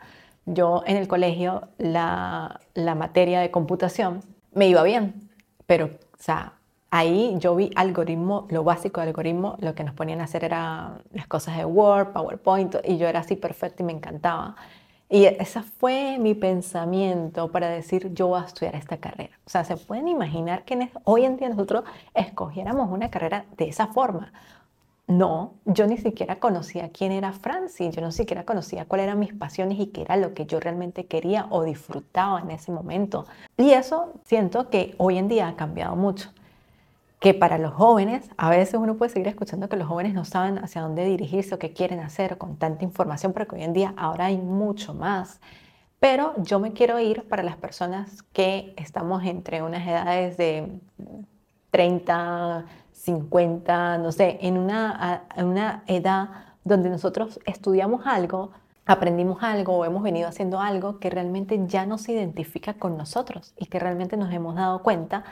Yo 0.45 0.83
en 0.87 0.97
el 0.97 1.09
colegio, 1.09 1.69
la, 1.79 2.61
la 2.75 2.95
materia 2.95 3.41
de 3.41 3.51
computación 3.51 4.21
me 4.53 4.69
iba 4.69 4.83
bien, 4.83 5.31
pero, 5.67 5.87
o 5.87 6.23
sea, 6.23 6.55
ahí 6.91 7.37
yo 7.39 7.55
vi 7.55 7.71
algoritmo, 7.77 8.47
lo 8.51 8.65
básico 8.65 9.01
de 9.01 9.09
algoritmo, 9.09 9.57
lo 9.61 9.75
que 9.75 9.85
nos 9.85 9.95
ponían 9.95 10.21
a 10.21 10.25
hacer 10.25 10.45
era 10.45 11.01
las 11.13 11.27
cosas 11.27 11.57
de 11.57 11.65
Word, 11.65 12.13
PowerPoint, 12.13 12.77
y 12.85 12.99
yo 12.99 13.07
era 13.09 13.21
así 13.21 13.37
perfecto 13.37 13.83
y 13.83 13.87
me 13.87 13.93
encantaba. 13.93 14.57
Y 15.11 15.25
ese 15.25 15.63
fue 15.63 16.19
mi 16.19 16.35
pensamiento 16.35 17.51
para 17.51 17.71
decir, 17.71 18.13
yo 18.13 18.29
voy 18.29 18.43
a 18.43 18.45
estudiar 18.45 18.75
esta 18.75 18.99
carrera. 18.99 19.39
O 19.47 19.51
sea, 19.51 19.65
se 19.65 19.77
pueden 19.77 20.07
imaginar 20.07 20.65
que 20.65 20.91
hoy 21.05 21.25
en 21.25 21.39
día 21.39 21.49
nosotros 21.49 21.85
escogiéramos 22.13 22.91
una 22.91 23.11
carrera 23.11 23.47
de 23.57 23.69
esa 23.69 23.87
forma. 23.87 24.33
No, 25.09 25.55
yo 25.65 25.87
ni 25.87 25.97
siquiera 25.97 26.39
conocía 26.39 26.91
quién 26.91 27.13
era 27.13 27.33
Francis, 27.33 27.97
yo 27.97 28.03
no 28.03 28.13
siquiera 28.13 28.45
conocía 28.45 28.85
cuáles 28.85 29.05
eran 29.05 29.19
mis 29.19 29.33
pasiones 29.33 29.81
y 29.81 29.87
qué 29.87 30.03
era 30.03 30.19
lo 30.19 30.35
que 30.35 30.45
yo 30.45 30.61
realmente 30.61 31.07
quería 31.07 31.47
o 31.49 31.65
disfrutaba 31.65 32.41
en 32.41 32.51
ese 32.51 32.73
momento. 32.73 33.25
Y 33.57 33.71
eso 33.71 34.13
siento 34.25 34.69
que 34.69 34.95
hoy 34.99 35.17
en 35.17 35.29
día 35.29 35.49
ha 35.49 35.57
cambiado 35.57 35.97
mucho. 35.97 36.31
Que 37.21 37.33
para 37.33 37.57
los 37.57 37.73
jóvenes, 37.73 38.29
a 38.37 38.51
veces 38.51 38.75
uno 38.75 38.97
puede 38.97 39.11
seguir 39.11 39.29
escuchando 39.29 39.71
que 39.71 39.77
los 39.77 39.89
jóvenes 39.89 40.13
no 40.13 40.27
saben 40.27 40.59
hacia 40.59 40.83
dónde 40.83 41.07
dirigirse 41.07 41.55
o 41.55 41.59
qué 41.59 41.73
quieren 41.73 42.01
hacer 42.01 42.37
con 42.37 42.57
tanta 42.57 42.85
información, 42.85 43.33
porque 43.33 43.57
hoy 43.57 43.63
en 43.63 43.73
día 43.73 43.95
ahora 43.97 44.27
hay 44.27 44.37
mucho 44.37 44.93
más. 44.93 45.41
Pero 46.01 46.35
yo 46.37 46.61
me 46.61 46.75
quiero 46.75 47.01
ir 47.01 47.27
para 47.27 47.43
las 47.43 47.57
personas 47.57 48.23
que 48.35 48.75
estamos 48.77 49.25
entre 49.25 49.63
unas 49.63 49.89
edades 49.89 50.37
de 50.37 50.81
30, 51.71 52.67
50, 52.99 53.99
no 53.99 54.13
sé, 54.13 54.39
en 54.43 54.59
una, 54.59 55.25
en 55.37 55.47
una 55.47 55.83
edad 55.87 56.31
donde 56.65 56.91
nosotros 56.91 57.41
estudiamos 57.47 58.07
algo, 58.07 58.51
aprendimos 58.87 59.43
algo 59.43 59.77
o 59.77 59.85
hemos 59.85 60.03
venido 60.03 60.29
haciendo 60.29 60.61
algo 60.61 60.99
que 60.99 61.11
realmente 61.11 61.61
ya 61.67 61.87
no 61.87 61.99
se 61.99 62.13
identifica 62.13 62.75
con 62.75 62.97
nosotros 62.97 63.55
y 63.57 63.67
que 63.67 63.79
realmente 63.79 64.17
nos 64.17 64.33
hemos 64.33 64.57
dado 64.57 64.83
cuenta 64.83 65.25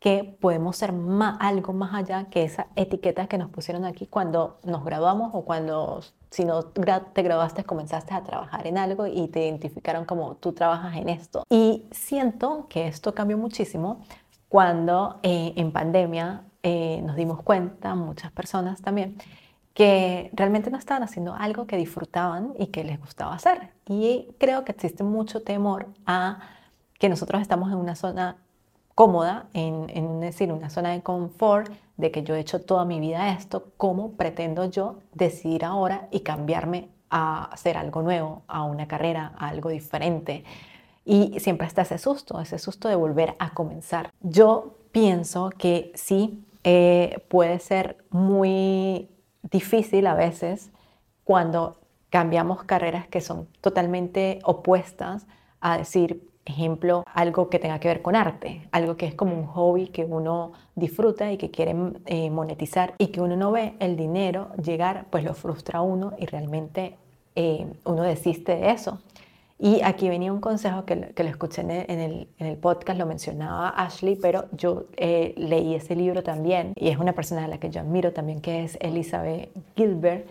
que 0.00 0.36
podemos 0.40 0.76
ser 0.76 0.92
más, 0.92 1.36
algo 1.38 1.72
más 1.72 1.94
allá 1.94 2.24
que 2.24 2.42
esa 2.42 2.66
etiqueta 2.74 3.28
que 3.28 3.38
nos 3.38 3.50
pusieron 3.50 3.84
aquí 3.84 4.06
cuando 4.06 4.58
nos 4.64 4.84
graduamos 4.84 5.30
o 5.32 5.44
cuando, 5.44 6.00
si 6.28 6.44
no 6.44 6.64
te 6.64 7.22
graduaste, 7.22 7.62
comenzaste 7.62 8.12
a 8.12 8.24
trabajar 8.24 8.66
en 8.66 8.78
algo 8.78 9.06
y 9.06 9.28
te 9.28 9.44
identificaron 9.44 10.04
como 10.04 10.34
tú 10.34 10.54
trabajas 10.54 10.96
en 10.96 11.08
esto. 11.08 11.44
Y 11.48 11.86
siento 11.92 12.66
que 12.68 12.88
esto 12.88 13.14
cambió 13.14 13.38
muchísimo 13.38 14.00
cuando 14.48 15.20
eh, 15.22 15.52
en 15.54 15.70
pandemia 15.70 16.46
eh, 16.62 17.02
nos 17.04 17.16
dimos 17.16 17.42
cuenta, 17.42 17.94
muchas 17.94 18.30
personas 18.32 18.80
también, 18.82 19.16
que 19.74 20.30
realmente 20.34 20.70
no 20.70 20.78
estaban 20.78 21.02
haciendo 21.02 21.34
algo 21.34 21.66
que 21.66 21.76
disfrutaban 21.76 22.52
y 22.58 22.66
que 22.66 22.84
les 22.84 23.00
gustaba 23.00 23.34
hacer. 23.34 23.70
Y 23.86 24.28
creo 24.38 24.64
que 24.64 24.72
existe 24.72 25.02
mucho 25.02 25.42
temor 25.42 25.86
a 26.06 26.40
que 26.98 27.08
nosotros 27.08 27.40
estamos 27.40 27.72
en 27.72 27.78
una 27.78 27.94
zona 27.94 28.36
cómoda, 28.94 29.46
en, 29.54 29.86
en 29.90 30.20
decir, 30.20 30.52
una 30.52 30.70
zona 30.70 30.90
de 30.90 31.02
confort, 31.02 31.72
de 31.96 32.10
que 32.10 32.22
yo 32.22 32.34
he 32.34 32.40
hecho 32.40 32.60
toda 32.60 32.84
mi 32.84 33.00
vida 33.00 33.32
esto, 33.32 33.72
¿cómo 33.76 34.12
pretendo 34.12 34.64
yo 34.66 34.98
decidir 35.14 35.64
ahora 35.64 36.08
y 36.10 36.20
cambiarme 36.20 36.88
a 37.10 37.46
hacer 37.46 37.76
algo 37.76 38.02
nuevo, 38.02 38.42
a 38.46 38.64
una 38.64 38.86
carrera, 38.86 39.32
a 39.38 39.48
algo 39.48 39.70
diferente? 39.70 40.44
Y 41.04 41.38
siempre 41.40 41.66
está 41.66 41.82
ese 41.82 41.98
susto, 41.98 42.40
ese 42.40 42.58
susto 42.58 42.88
de 42.88 42.94
volver 42.94 43.34
a 43.38 43.54
comenzar. 43.54 44.10
Yo 44.20 44.76
pienso 44.92 45.50
que 45.50 45.92
sí, 45.94 46.44
eh, 46.64 47.24
puede 47.28 47.58
ser 47.58 47.96
muy 48.10 49.08
difícil 49.50 50.06
a 50.06 50.14
veces 50.14 50.70
cuando 51.24 51.78
cambiamos 52.10 52.62
carreras 52.64 53.06
que 53.08 53.20
son 53.20 53.48
totalmente 53.60 54.38
opuestas 54.44 55.26
a 55.60 55.78
decir, 55.78 56.28
ejemplo, 56.44 57.04
algo 57.14 57.48
que 57.48 57.58
tenga 57.58 57.78
que 57.78 57.88
ver 57.88 58.02
con 58.02 58.16
arte, 58.16 58.68
algo 58.72 58.96
que 58.96 59.06
es 59.06 59.14
como 59.14 59.34
un 59.34 59.46
hobby 59.46 59.88
que 59.88 60.04
uno 60.04 60.52
disfruta 60.74 61.32
y 61.32 61.38
que 61.38 61.50
quiere 61.50 61.74
eh, 62.06 62.30
monetizar 62.30 62.94
y 62.98 63.08
que 63.08 63.20
uno 63.20 63.36
no 63.36 63.52
ve 63.52 63.74
el 63.78 63.96
dinero 63.96 64.50
llegar, 64.62 65.06
pues 65.10 65.24
lo 65.24 65.34
frustra 65.34 65.78
a 65.78 65.82
uno 65.82 66.12
y 66.18 66.26
realmente 66.26 66.96
eh, 67.34 67.66
uno 67.84 68.02
desiste 68.02 68.56
de 68.56 68.70
eso. 68.70 69.00
Y 69.64 69.80
aquí 69.82 70.08
venía 70.08 70.32
un 70.32 70.40
consejo 70.40 70.84
que, 70.84 70.96
lo 70.96 71.28
escuché 71.28 71.62
en 71.62 72.26
el, 72.40 72.56
podcast, 72.56 72.98
lo 72.98 73.06
mencionaba 73.06 73.68
Ashley, 73.68 74.16
pero 74.16 74.46
yo 74.50 74.86
eh, 74.96 75.34
leí 75.36 75.76
ese 75.76 75.94
libro 75.94 76.24
también 76.24 76.72
y 76.74 76.88
es 76.88 76.98
una 76.98 77.12
persona 77.12 77.44
a 77.44 77.46
la 77.46 77.58
que 77.58 77.70
yo 77.70 77.80
admiro 77.80 78.12
también, 78.12 78.40
que 78.40 78.64
es 78.64 78.76
Elizabeth 78.80 79.50
Gilbert. 79.76 80.26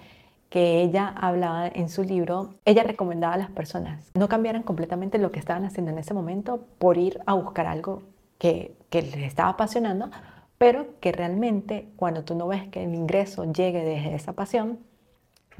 que 0.50 0.82
ella 0.82 1.08
hablaba 1.08 1.70
en 1.70 1.88
su 1.88 2.04
libro, 2.04 2.56
ella 2.66 2.84
recomendaba 2.84 3.36
a 3.36 3.38
las 3.38 3.50
personas 3.52 4.12
no 4.16 4.28
cambiaran 4.28 4.64
completamente 4.64 5.18
lo 5.18 5.32
que 5.32 5.40
estaban 5.40 5.64
haciendo 5.64 5.92
en 5.92 6.00
ese 6.00 6.14
momento 6.14 6.66
por 6.78 6.98
ir 6.98 7.22
a 7.26 7.34
buscar 7.34 7.68
algo 7.68 8.04
que, 8.38 8.76
que 8.90 9.02
les 9.02 9.24
estaba 9.24 9.52
apasionando, 9.52 10.12
pero 10.58 10.88
que 11.00 11.14
realmente 11.14 11.88
cuando 11.96 12.26
tú 12.26 12.36
no 12.36 12.50
ves 12.50 12.68
que 12.68 12.84
el 12.84 12.94
ingreso 12.94 13.50
llegue 13.50 13.86
desde 13.86 14.14
esa 14.14 14.34
pasión, 14.34 14.80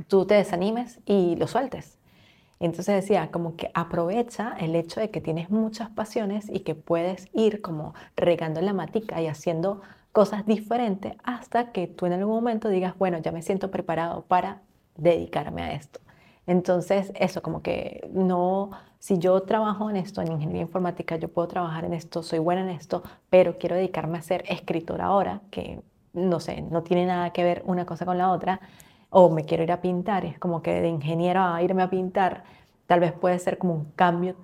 tú 0.10 0.26
te 0.26 0.34
desanimes 0.34 1.00
y 1.06 1.38
lo 1.38 1.48
sueltes. 1.48 2.01
Entonces 2.62 2.96
decía, 2.96 3.32
como 3.32 3.56
que 3.56 3.72
aprovecha 3.74 4.56
el 4.60 4.76
hecho 4.76 5.00
de 5.00 5.10
que 5.10 5.20
tienes 5.20 5.50
muchas 5.50 5.90
pasiones 5.90 6.48
y 6.48 6.60
que 6.60 6.76
puedes 6.76 7.28
ir 7.34 7.62
como 7.62 7.96
regando 8.16 8.62
la 8.62 8.72
matica 8.72 9.20
y 9.20 9.28
haciendo 9.28 9.82
cosas 10.12 10.46
diferentes 10.46 11.14
hasta 11.24 11.72
que 11.72 11.88
tú 11.88 12.06
en 12.06 12.14
algún 12.14 12.36
momento 12.36 12.70
digas, 12.70 12.96
bueno, 13.00 13.18
ya 13.18 13.32
me 13.32 13.42
siento 13.42 13.72
preparado 13.72 14.26
para 14.26 14.62
dedicarme 14.96 15.64
a 15.64 15.74
esto. 15.74 16.00
Entonces, 16.46 17.12
eso 17.16 17.42
como 17.42 17.64
que 17.64 18.08
no, 18.14 18.72
si 19.00 19.18
yo 19.18 19.42
trabajo 19.42 19.90
en 19.90 19.96
esto, 19.96 20.22
en 20.22 20.32
ingeniería 20.32 20.62
informática, 20.64 21.16
yo 21.16 21.30
puedo 21.30 21.48
trabajar 21.48 21.86
en 21.86 21.94
esto, 21.94 22.22
soy 22.22 22.40
buena 22.40 22.62
en 22.62 22.70
esto, 22.70 23.02
pero 23.32 23.58
quiero 23.58 23.76
dedicarme 23.76 24.20
a 24.20 24.22
ser 24.22 24.44
escritora 24.48 25.06
ahora, 25.06 25.42
que 25.50 25.82
no 26.14 26.40
sé, 26.40 26.62
no 26.62 26.84
tiene 26.84 27.06
nada 27.08 27.32
que 27.32 27.44
ver 27.44 27.64
una 27.66 27.86
cosa 27.86 28.06
con 28.06 28.18
la 28.18 28.32
otra, 28.32 28.60
o 29.12 29.30
me 29.30 29.46
quiero 29.46 29.62
ir 29.62 29.72
a 29.72 29.82
pintar, 29.82 30.26
es 30.26 30.40
como 30.40 30.64
que 30.64 30.82
de 30.82 30.88
ingeniero 30.88 31.42
a 31.42 31.62
irme 31.62 31.84
a 31.84 31.90
pintar, 31.92 32.44
tal 32.88 33.00
vez 33.00 33.14
puede 33.14 33.38
ser 33.38 33.60
como 33.60 33.76
un 33.76 33.86
cambio 33.96 34.36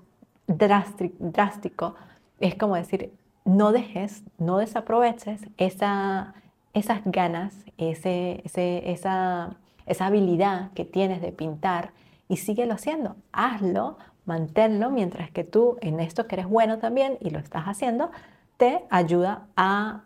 drástico, 0.46 1.96
es 2.40 2.54
como 2.54 2.76
decir, 2.76 3.12
no 3.46 3.72
dejes, 3.72 4.24
no 4.38 4.60
desaproveches 4.60 5.42
esa, 5.58 6.36
esas 6.74 7.02
ganas, 7.06 7.66
ese, 7.78 8.44
esa 8.46 9.58
esa 9.88 10.06
habilidad 10.06 10.72
que 10.74 10.86
tienes 10.86 11.22
de 11.22 11.32
pintar 11.32 11.92
y 12.28 12.38
síguelo 12.38 12.74
haciendo. 12.74 13.16
Hazlo, 13.32 13.98
manténlo 14.26 14.92
mientras 14.92 15.32
que 15.32 15.44
tú 15.44 15.78
en 15.82 16.00
esto 16.00 16.28
que 16.28 16.36
eres 16.36 16.48
bueno 16.48 16.78
también 16.78 17.18
y 17.22 17.32
lo 17.32 17.40
estás 17.40 17.64
haciendo, 17.64 18.12
te 18.58 18.86
ayuda 18.90 19.48
a, 19.56 20.04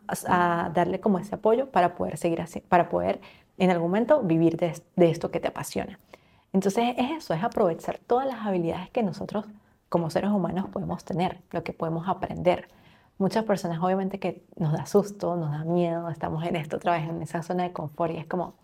darle 0.74 1.00
como 1.00 1.20
ese 1.20 1.36
apoyo 1.36 1.72
para 1.72 1.96
poder 1.96 2.18
seguir 2.18 2.41
así, 2.41 2.60
para 2.60 2.89
poder 2.89 3.22
en 3.63 3.72
algún 3.72 3.89
momento 3.89 4.22
vivir 4.22 4.58
de, 4.58 4.82
de 4.96 5.10
esto 5.10 5.32
que 5.32 5.39
te 5.39 5.48
apasiona. 5.48 6.00
Entonces 6.53 6.96
es 6.98 7.12
eso, 7.12 7.34
es 7.34 7.44
aprovechar 7.44 8.00
todas 8.00 8.27
las 8.27 8.46
habilidades 8.46 8.89
que 8.89 9.03
nosotros 9.03 9.46
como 9.89 10.10
seres 10.10 10.32
humanos 10.32 10.70
podemos 10.70 11.03
tener, 11.03 11.41
lo 11.51 11.63
que 11.63 11.74
podemos 11.74 12.08
aprender. 12.08 12.68
Muchas 13.18 13.44
personas 13.44 13.80
obviamente 13.82 14.20
que 14.20 14.44
nos 14.56 14.72
da 14.72 14.86
susto, 14.86 15.36
nos 15.36 15.51
da 15.51 15.63
miedo, 15.63 16.10
estamos 16.10 16.46
en 16.46 16.56
esto 16.56 16.77
otra 16.77 16.94
vez, 16.94 17.10
en 17.10 17.22
esa 17.22 17.44
zona 17.44 17.63
de 17.63 17.74
confort 17.74 18.13
y 18.13 18.18
es 18.18 18.25
como, 18.25 18.56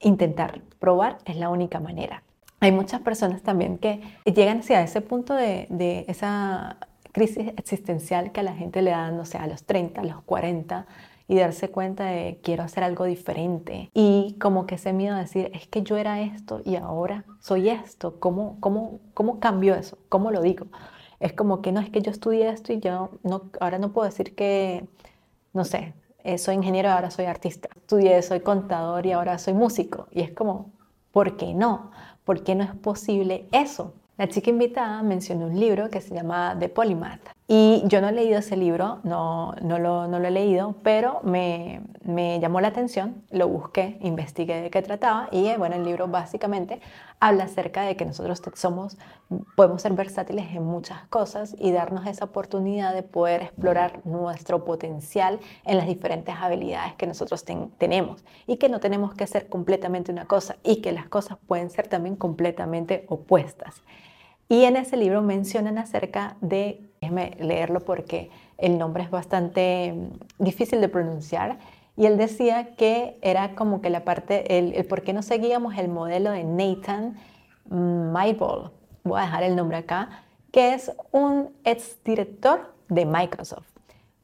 intentar. 0.00 0.60
Probar 0.78 1.18
es 1.24 1.36
la 1.36 1.48
única 1.48 1.80
manera. 1.80 2.22
Hay 2.60 2.72
muchas 2.72 3.00
personas 3.00 3.42
también 3.42 3.78
que 3.78 4.02
llegan 4.24 4.60
hacia 4.60 4.82
ese 4.82 5.00
punto 5.00 5.34
de, 5.34 6.04
esa 6.08 6.76
crisis 7.12 7.48
existencial 7.56 8.32
que 8.32 8.40
a 8.40 8.42
la 8.42 8.54
gente 8.54 8.82
le 8.82 8.90
da, 8.90 9.10
no 9.10 9.24
sé, 9.24 9.38
a 9.38 9.46
los 9.46 9.64
30, 9.64 10.00
a 10.00 10.04
los 10.04 10.22
40, 10.22 10.86
y 11.28 11.36
darse 11.38 11.70
cuenta 11.70 12.06
de 12.06 12.40
quiero 12.42 12.62
hacer 12.64 12.82
algo 12.82 13.04
diferente. 13.04 13.90
Y 13.92 14.36
como 14.40 14.66
que 14.66 14.76
ese 14.76 14.94
miedo 14.94 15.14
a 15.14 15.20
decir, 15.20 15.50
es 15.54 15.68
que 15.68 15.82
yo 15.82 15.98
era 15.98 16.22
esto 16.22 16.62
y 16.64 16.76
ahora 16.76 17.24
soy 17.38 17.68
esto. 17.68 18.18
¿Cómo, 18.18 18.56
cómo, 18.60 19.00
cómo 19.12 19.38
cambio 19.38 19.74
eso? 19.74 19.98
¿Cómo 20.08 20.30
lo 20.30 20.40
digo? 20.40 20.66
Es 21.20 21.34
como 21.34 21.60
que 21.60 21.70
no 21.70 21.80
es 21.80 21.90
que 21.90 22.00
yo 22.00 22.10
estudié 22.10 22.48
esto 22.48 22.72
y 22.72 22.80
yo 22.80 23.10
no, 23.22 23.50
ahora 23.60 23.78
no 23.78 23.92
puedo 23.92 24.08
decir 24.08 24.34
que, 24.34 24.88
no 25.52 25.64
sé, 25.66 25.92
eh, 26.24 26.38
soy 26.38 26.54
ingeniero 26.54 26.88
y 26.88 26.92
ahora 26.92 27.10
soy 27.10 27.26
artista. 27.26 27.68
Estudié, 27.76 28.22
soy 28.22 28.40
contador 28.40 29.04
y 29.04 29.12
ahora 29.12 29.38
soy 29.38 29.52
músico. 29.52 30.08
Y 30.10 30.22
es 30.22 30.32
como, 30.32 30.72
¿por 31.12 31.36
qué 31.36 31.52
no? 31.52 31.90
¿Por 32.24 32.42
qué 32.42 32.54
no 32.54 32.64
es 32.64 32.74
posible 32.74 33.48
eso? 33.52 33.92
La 34.16 34.28
chica 34.28 34.48
invitada 34.48 35.02
mencionó 35.02 35.46
un 35.46 35.60
libro 35.60 35.90
que 35.90 36.00
se 36.00 36.14
llama 36.14 36.56
The 36.58 36.70
Polymath. 36.70 37.37
Y 37.50 37.82
yo 37.86 38.02
no 38.02 38.10
he 38.10 38.12
leído 38.12 38.40
ese 38.40 38.58
libro, 38.58 38.98
no, 39.04 39.54
no, 39.62 39.78
lo, 39.78 40.06
no 40.06 40.18
lo 40.18 40.28
he 40.28 40.30
leído, 40.30 40.74
pero 40.82 41.20
me, 41.22 41.80
me, 42.02 42.38
llamó 42.40 42.60
la 42.60 42.68
atención, 42.68 43.24
lo 43.30 43.48
busqué, 43.48 43.96
investigué 44.02 44.60
de 44.60 44.68
qué 44.68 44.82
trataba 44.82 45.30
y 45.32 45.50
bueno, 45.56 45.76
el 45.76 45.82
libro 45.82 46.08
básicamente 46.08 46.82
habla 47.20 47.44
acerca 47.44 47.84
de 47.84 47.96
que 47.96 48.04
nosotros 48.04 48.42
somos, 48.54 48.98
podemos 49.56 49.80
ser 49.80 49.94
versátiles 49.94 50.54
en 50.54 50.62
muchas 50.62 51.06
cosas 51.06 51.56
y 51.58 51.72
darnos 51.72 52.06
esa 52.06 52.26
oportunidad 52.26 52.92
de 52.92 53.02
poder 53.02 53.40
explorar 53.40 54.02
nuestro 54.04 54.66
potencial 54.66 55.40
en 55.64 55.78
las 55.78 55.86
diferentes 55.86 56.34
habilidades 56.38 56.96
que 56.96 57.06
nosotros 57.06 57.46
tenemos 57.78 58.26
y 58.46 58.58
que 58.58 58.68
no 58.68 58.78
tenemos 58.78 59.14
que 59.14 59.26
ser 59.26 59.48
completamente 59.48 60.12
una 60.12 60.26
cosa 60.26 60.56
y 60.62 60.82
que 60.82 60.92
las 60.92 61.08
cosas 61.08 61.38
pueden 61.46 61.70
ser 61.70 61.88
también 61.88 62.14
completamente 62.14 63.06
opuestas. 63.08 63.82
Y 64.50 64.64
en 64.64 64.76
ese 64.76 64.96
libro 64.96 65.20
mencionan 65.20 65.76
acerca 65.76 66.36
de, 66.40 66.87
déjeme 67.00 67.36
leerlo 67.38 67.80
porque 67.80 68.30
el 68.56 68.78
nombre 68.78 69.02
es 69.02 69.10
bastante 69.10 69.92
mm, 69.92 70.44
difícil 70.44 70.80
de 70.80 70.88
pronunciar, 70.88 71.58
y 71.96 72.06
él 72.06 72.16
decía 72.16 72.76
que 72.76 73.18
era 73.22 73.56
como 73.56 73.80
que 73.80 73.90
la 73.90 74.04
parte, 74.04 74.58
el, 74.58 74.84
por 74.86 75.02
qué 75.02 75.12
no 75.12 75.22
seguíamos 75.22 75.76
el 75.76 75.88
modelo 75.88 76.30
de 76.30 76.44
Nathan 76.44 77.16
Myhrvold, 77.68 78.70
voy 79.02 79.18
a 79.18 79.22
dejar 79.22 79.42
el 79.42 79.56
nombre 79.56 79.78
acá, 79.78 80.22
que 80.52 80.74
es 80.74 80.92
un 81.10 81.50
ex 81.64 82.02
director 82.04 82.72
de 82.88 83.04
Microsoft, 83.04 83.66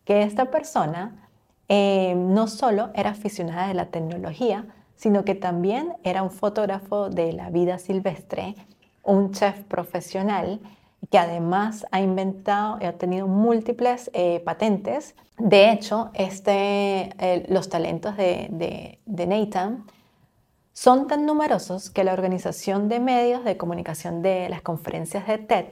que 0.04 0.23
esta 0.23 0.52
persona 0.52 1.28
eh, 1.69 2.14
no 2.16 2.47
solo 2.47 2.90
era 2.95 3.11
aficionada 3.11 3.66
de 3.66 3.75
la 3.75 3.87
tecnología, 3.87 4.66
sino 4.95 5.25
que 5.25 5.35
también 5.35 5.95
era 6.04 6.23
un 6.23 6.31
fotógrafo 6.31 7.11
de 7.11 7.33
la 7.33 7.50
vida 7.50 7.78
silvestre 7.78 8.54
un 9.04 9.33
chef 9.33 9.62
profesional 9.64 10.61
que 11.11 11.18
además 11.18 11.87
ha 11.90 12.00
inventado 12.00 12.78
y 12.80 12.84
ha 12.84 12.99
tenido 12.99 13.26
múltiples 13.26 14.11
eh, 14.14 14.40
patentes. 14.44 15.14
De 15.38 15.70
hecho, 15.70 16.11
este, 16.14 17.44
los 17.49 17.68
talentos 17.68 18.16
de, 18.16 18.99
Nathan 19.06 19.84
son 20.73 21.06
tan 21.06 21.26
numerosos 21.26 21.90
que 21.90 22.04
la 22.04 22.12
Organización 22.12 22.88
de 22.88 23.00
Medios 23.00 23.44
de 23.44 23.56
Comunicación 23.56 24.23
de 24.23 24.49
las 24.49 24.62
Conferencias 24.62 25.26
de 25.26 25.38
TED 25.38 25.66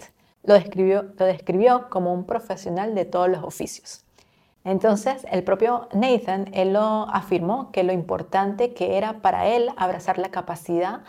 lo 0.45 0.55
describió, 0.55 1.13
lo 1.17 1.27
describió 1.27 1.89
como 1.91 2.13
un 2.13 2.25
profesional 2.25 2.95
de 2.95 3.05
todos 3.05 3.29
los 3.29 3.45
oficios. 3.45 4.05
Entonces, 4.65 5.27
el 5.31 5.43
propio 5.43 5.89
Nathan, 5.93 6.49
él 6.53 6.73
lo 6.73 7.09
afirmó 7.09 7.73
que 7.73 7.83
lo 7.83 7.93
importante 7.93 8.75
que 8.75 8.97
era 8.97 9.21
para 9.21 9.49
él 9.49 9.71
abrazar 9.77 10.19
la 10.19 10.31
capacidad 10.31 11.01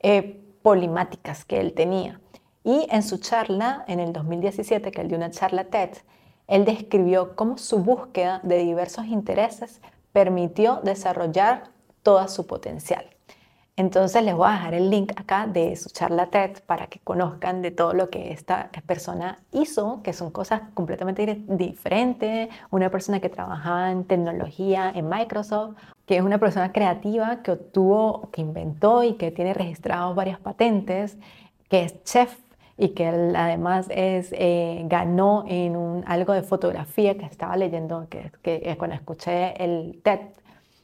eh, 0.00 0.44
polimáticas 0.62 1.44
que 1.44 1.60
él 1.60 1.72
tenía. 1.72 2.20
Y 2.64 2.86
en 2.90 3.02
su 3.02 3.18
charla 3.18 3.84
en 3.88 4.00
el 4.00 4.12
2017, 4.12 4.90
que 4.90 5.00
él 5.00 5.08
dio 5.08 5.16
una 5.16 5.30
charla 5.30 5.64
TED, 5.64 5.90
él 6.46 6.64
describió 6.64 7.36
cómo 7.36 7.58
su 7.58 7.78
búsqueda 7.78 8.40
de 8.42 8.58
diversos 8.58 9.06
intereses 9.06 9.80
permitió 10.12 10.80
desarrollar 10.82 11.64
toda 12.02 12.28
su 12.28 12.46
potencial. 12.46 13.04
Entonces 13.78 14.24
les 14.24 14.34
voy 14.34 14.48
a 14.48 14.52
dejar 14.52 14.74
el 14.74 14.90
link 14.90 15.12
acá 15.14 15.46
de 15.46 15.76
su 15.76 15.88
charla 15.90 16.30
TED 16.30 16.62
para 16.66 16.88
que 16.88 16.98
conozcan 16.98 17.62
de 17.62 17.70
todo 17.70 17.92
lo 17.92 18.10
que 18.10 18.32
esta 18.32 18.70
persona 18.86 19.38
hizo, 19.52 20.02
que 20.02 20.12
son 20.12 20.32
cosas 20.32 20.62
completamente 20.74 21.44
diferentes. 21.46 22.48
Una 22.70 22.90
persona 22.90 23.20
que 23.20 23.28
trabajaba 23.28 23.92
en 23.92 24.02
tecnología 24.02 24.90
en 24.92 25.08
Microsoft, 25.08 25.76
que 26.06 26.16
es 26.16 26.22
una 26.22 26.38
persona 26.38 26.72
creativa 26.72 27.40
que 27.44 27.52
obtuvo, 27.52 28.30
que 28.32 28.40
inventó 28.40 29.04
y 29.04 29.12
que 29.12 29.30
tiene 29.30 29.54
registrados 29.54 30.16
varias 30.16 30.40
patentes, 30.40 31.16
que 31.68 31.84
es 31.84 32.02
chef 32.02 32.36
y 32.78 32.90
que 32.90 33.08
además 33.08 33.88
es, 33.90 34.32
eh, 34.32 34.82
ganó 34.86 35.44
en 35.48 35.76
un, 35.76 36.04
algo 36.06 36.32
de 36.32 36.42
fotografía 36.42 37.18
que 37.18 37.26
estaba 37.26 37.56
leyendo, 37.56 38.06
que, 38.08 38.30
que 38.42 38.76
cuando 38.78 38.94
escuché 38.94 39.62
el 39.62 40.00
TED 40.02 40.20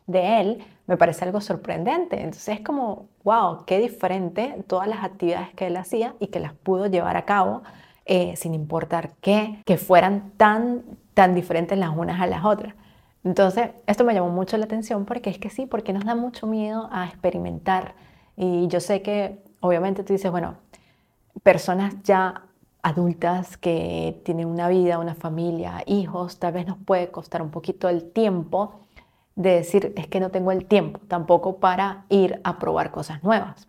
de 0.06 0.40
él, 0.40 0.64
me 0.86 0.96
parece 0.96 1.24
algo 1.24 1.40
sorprendente. 1.40 2.16
Entonces 2.16 2.58
es 2.58 2.60
como, 2.60 3.06
wow, 3.22 3.64
qué 3.64 3.78
diferente 3.78 4.64
todas 4.66 4.88
las 4.88 5.04
actividades 5.04 5.54
que 5.54 5.68
él 5.68 5.76
hacía 5.76 6.14
y 6.20 6.26
que 6.26 6.40
las 6.40 6.52
pudo 6.52 6.86
llevar 6.86 7.16
a 7.16 7.24
cabo 7.24 7.62
eh, 8.06 8.34
sin 8.36 8.54
importar 8.54 9.12
qué, 9.20 9.62
que 9.64 9.78
fueran 9.78 10.32
tan, 10.36 10.82
tan 11.14 11.34
diferentes 11.34 11.78
las 11.78 11.96
unas 11.96 12.20
a 12.20 12.26
las 12.26 12.44
otras. 12.44 12.74
Entonces, 13.24 13.70
esto 13.86 14.04
me 14.04 14.12
llamó 14.12 14.28
mucho 14.28 14.58
la 14.58 14.66
atención 14.66 15.06
porque 15.06 15.30
es 15.30 15.38
que 15.38 15.48
sí, 15.48 15.64
porque 15.64 15.94
nos 15.94 16.04
da 16.04 16.14
mucho 16.14 16.46
miedo 16.46 16.88
a 16.92 17.06
experimentar. 17.06 17.94
Y 18.36 18.66
yo 18.68 18.80
sé 18.80 19.00
que, 19.00 19.38
obviamente, 19.60 20.04
tú 20.04 20.12
dices, 20.12 20.30
bueno, 20.30 20.56
personas 21.43 21.95
ya 22.03 22.43
adultas 22.83 23.57
que 23.57 24.21
tienen 24.25 24.47
una 24.47 24.69
vida, 24.69 24.99
una 24.99 25.14
familia, 25.14 25.83
hijos, 25.87 26.38
tal 26.38 26.53
vez 26.53 26.67
nos 26.67 26.79
puede 26.79 27.11
costar 27.11 27.41
un 27.43 27.50
poquito 27.50 27.88
el 27.88 28.11
tiempo 28.12 28.81
de 29.37 29.50
decir, 29.50 29.93
es 29.97 30.07
que 30.07 30.21
no 30.21 30.31
tengo 30.31 30.53
el 30.53 30.67
tiempo 30.67 31.00
tampoco 31.09 31.57
para 31.57 32.05
ir 32.09 32.41
a 32.45 32.59
probar 32.59 32.91
cosas 32.91 33.23
nuevas. 33.25 33.67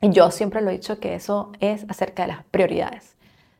Y 0.00 0.10
yo 0.10 0.30
siempre 0.30 0.60
lo 0.60 0.70
he 0.70 0.74
dicho 0.74 1.00
que 1.00 1.14
eso 1.14 1.52
es 1.60 1.86
acerca 1.88 2.22
de 2.22 2.28
las 2.28 2.44
prioridades, 2.44 3.16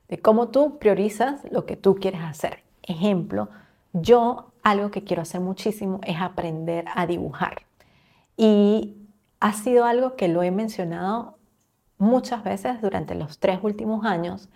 de 0.09 0.19
cómo 0.19 0.49
tú 0.49 0.79
priorizas 0.79 1.41
lo 1.51 1.65
que 1.65 1.77
tú 1.77 1.97
quieres 1.97 2.21
hacer. 2.21 2.63
Ejemplo, 2.83 3.49
yo 3.93 4.53
algo 4.63 4.91
que 4.91 5.05
quiero 5.05 5.23
hacer 5.23 5.41
muchísimo 5.41 6.01
es 6.05 6.21
aprender 6.21 6.85
a 6.95 7.07
dibujar. 7.07 7.63
Y 8.37 8.97
ha 9.41 9.53
sido 9.55 9.85
algo 9.85 10.17
que 10.17 10.29
lo 10.29 10.43
he 10.43 10.51
mencionado 10.51 11.36
muchas 11.99 12.45
veces 12.45 12.81
durante 12.81 13.15
los 13.15 13.39
tres 13.39 13.61
últimos 13.63 14.05
años. 14.05 14.49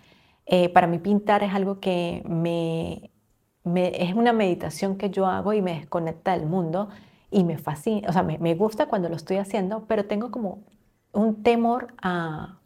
Eh, 0.45 0.69
para 0.69 0.87
mí 0.87 0.99
pintar 0.99 1.43
es 1.43 1.53
algo 1.53 1.79
que 1.79 2.23
me, 2.27 3.11
es 3.63 4.13
una 4.13 4.33
meditación 4.33 4.97
que 4.97 5.09
yo 5.09 5.27
hago 5.27 5.53
y 5.53 5.61
me 5.61 5.75
desconecta 5.79 6.37
del 6.37 6.47
mundo 6.47 6.89
y 7.29 7.43
me 7.43 7.57
fascina, 7.57 8.09
o 8.09 8.13
sea, 8.13 8.23
me, 8.23 8.37
me, 8.39 8.55
gusta 8.55 8.87
cuando 8.87 9.07
lo 9.07 9.15
estoy 9.15 9.37
haciendo, 9.37 9.85
pero 9.87 10.05
tengo 10.05 10.31
como 10.31 10.63
un 11.13 11.43
temor 11.43 11.93
a, 12.01 12.57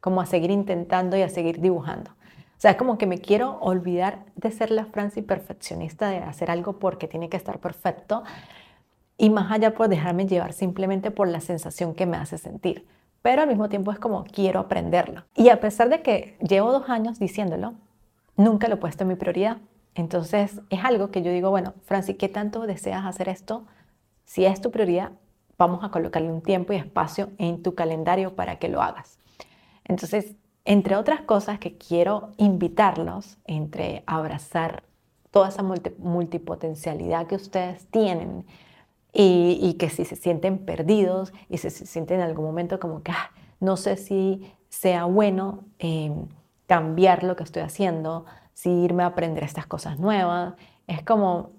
como 0.00 0.20
a 0.20 0.26
seguir 0.26 0.50
intentando 0.50 1.16
y 1.16 1.22
a 1.22 1.28
seguir 1.28 1.60
dibujando. 1.60 2.10
O 2.10 2.60
sea, 2.60 2.72
es 2.72 2.76
como 2.76 2.98
que 2.98 3.06
me 3.06 3.18
quiero 3.18 3.58
olvidar 3.60 4.26
de 4.34 4.50
ser 4.50 4.70
la 4.70 4.84
Franci 4.84 5.22
perfeccionista, 5.22 6.10
de 6.10 6.18
hacer 6.18 6.50
algo 6.50 6.78
porque 6.78 7.08
tiene 7.08 7.30
que 7.30 7.38
estar 7.38 7.58
perfecto, 7.58 8.22
y 9.16 9.30
más 9.30 9.50
allá 9.50 9.74
por 9.74 9.88
dejarme 9.88 10.26
llevar 10.26 10.52
simplemente 10.52 11.10
por 11.10 11.28
la 11.28 11.40
sensación 11.40 11.94
que 11.94 12.06
me 12.06 12.16
hace 12.18 12.36
sentir. 12.36 12.86
Pero 13.22 13.42
al 13.42 13.48
mismo 13.48 13.68
tiempo 13.68 13.92
es 13.92 13.98
como 13.98 14.24
quiero 14.24 14.60
aprenderlo. 14.60 15.24
Y 15.34 15.50
a 15.50 15.60
pesar 15.60 15.88
de 15.88 16.02
que 16.02 16.38
llevo 16.40 16.72
dos 16.72 16.88
años 16.88 17.18
diciéndolo, 17.18 17.74
nunca 18.36 18.68
lo 18.68 18.74
he 18.74 18.78
puesto 18.78 19.04
en 19.04 19.08
mi 19.08 19.14
prioridad. 19.16 19.58
Entonces 19.94 20.60
es 20.70 20.84
algo 20.84 21.10
que 21.10 21.22
yo 21.22 21.30
digo, 21.30 21.50
bueno, 21.50 21.74
Franci, 21.84 22.14
¿qué 22.14 22.28
tanto 22.28 22.66
deseas 22.66 23.04
hacer 23.04 23.28
esto? 23.28 23.66
Si 24.24 24.44
es 24.44 24.60
tu 24.60 24.70
prioridad, 24.70 25.12
vamos 25.58 25.84
a 25.84 25.90
colocarle 25.90 26.32
un 26.32 26.40
tiempo 26.40 26.72
y 26.72 26.76
espacio 26.76 27.30
en 27.36 27.62
tu 27.62 27.74
calendario 27.74 28.34
para 28.34 28.58
que 28.58 28.68
lo 28.68 28.80
hagas. 28.80 29.18
Entonces, 29.84 30.36
entre 30.64 30.96
otras 30.96 31.22
cosas 31.22 31.58
que 31.58 31.76
quiero 31.76 32.30
invitarlos, 32.36 33.38
entre 33.46 34.04
abrazar 34.06 34.84
toda 35.30 35.48
esa 35.48 35.62
multipotencialidad 35.62 37.26
que 37.26 37.34
ustedes 37.34 37.86
tienen, 37.88 38.46
y, 39.12 39.74
que 39.78 39.90
si 39.90 40.04
se 40.04 40.16
sienten 40.16 40.58
perdidos 40.58 41.32
y 41.48 41.58
si 41.58 41.70
se 41.70 41.86
sienten 41.86 42.20
en 42.20 42.26
algún 42.26 42.44
momento 42.44 42.78
como 42.78 43.02
que 43.02 43.12
ah, 43.12 43.30
no 43.58 43.76
sé 43.76 43.96
si 43.96 44.52
sea 44.68 45.04
bueno 45.04 45.64
em, 45.78 46.26
cambiar 46.66 47.24
lo 47.24 47.36
que 47.36 47.42
estoy 47.42 47.62
haciendo, 47.62 48.24
si 48.54 48.70
irme 48.70 49.02
a 49.02 49.06
aprender 49.06 49.42
estas 49.42 49.66
cosas 49.66 49.98
nuevas. 49.98 50.54
Es 50.86 51.02
como 51.02 51.50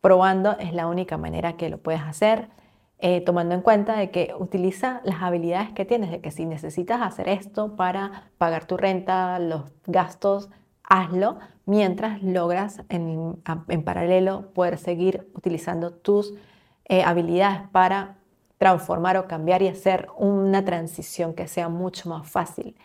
probando 0.00 0.58
es 0.58 0.72
la 0.72 0.86
única 0.86 1.18
manera 1.18 1.56
que 1.56 1.68
lo 1.68 1.78
puedes 1.78 2.02
hacer, 2.02 2.48
eh, 2.98 3.20
tomando 3.20 3.54
en 3.54 3.60
cuenta 3.60 3.96
de 3.96 4.10
que 4.10 4.34
utiliza 4.38 5.00
las 5.04 5.22
habilidades 5.22 5.72
que 5.72 5.84
tienes, 5.84 6.10
de 6.10 6.20
que 6.20 6.30
si 6.30 6.46
necesitas 6.46 7.02
hacer 7.02 7.28
esto 7.28 7.76
para 7.76 8.30
pagar 8.38 8.66
tu 8.66 8.76
renta, 8.76 9.38
los 9.38 9.64
gastos, 9.86 10.48
hazlo 10.82 11.38
mientras 11.66 12.22
logras 12.22 12.82
en, 12.88 13.42
en 13.68 13.84
paralelo 13.84 14.52
poder 14.54 14.78
seguir 14.78 15.30
utilizando 15.34 15.92
tus 15.92 16.34
eh, 16.86 17.02
habilidades 17.02 17.68
para 17.70 18.16
transformar 18.58 19.16
o 19.16 19.26
cambiar 19.26 19.62
y 19.62 19.68
hacer 19.68 20.08
una 20.16 20.64
transición 20.64 21.34
que 21.34 21.48
sea 21.48 21.68
mucho 21.68 22.08
más 22.08 22.28
fácil 22.28 22.76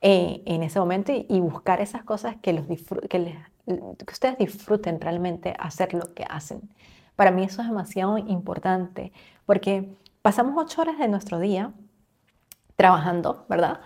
eh, 0.00 0.42
en 0.44 0.62
ese 0.62 0.78
momento 0.78 1.12
y, 1.12 1.40
buscar 1.40 1.80
esas 1.80 2.04
cosas 2.04 2.36
que, 2.40 2.52
los 2.52 2.66
que, 2.66 3.38
ustedes 4.10 4.38
disfruten 4.38 5.00
realmente 5.00 5.54
hacer 5.58 5.94
lo 5.94 6.14
que 6.14 6.24
hacen. 6.28 6.60
Para 7.16 7.30
mí 7.30 7.44
eso 7.44 7.62
es 7.62 7.68
demasiado 7.68 8.18
importante 8.18 9.12
porque 9.46 9.90
pasamos 10.22 10.54
ocho 10.56 10.82
horas 10.82 10.98
de 10.98 11.08
nuestro 11.08 11.38
día 11.38 11.72
trabajando, 12.76 13.46
¿verdad? 13.48 13.80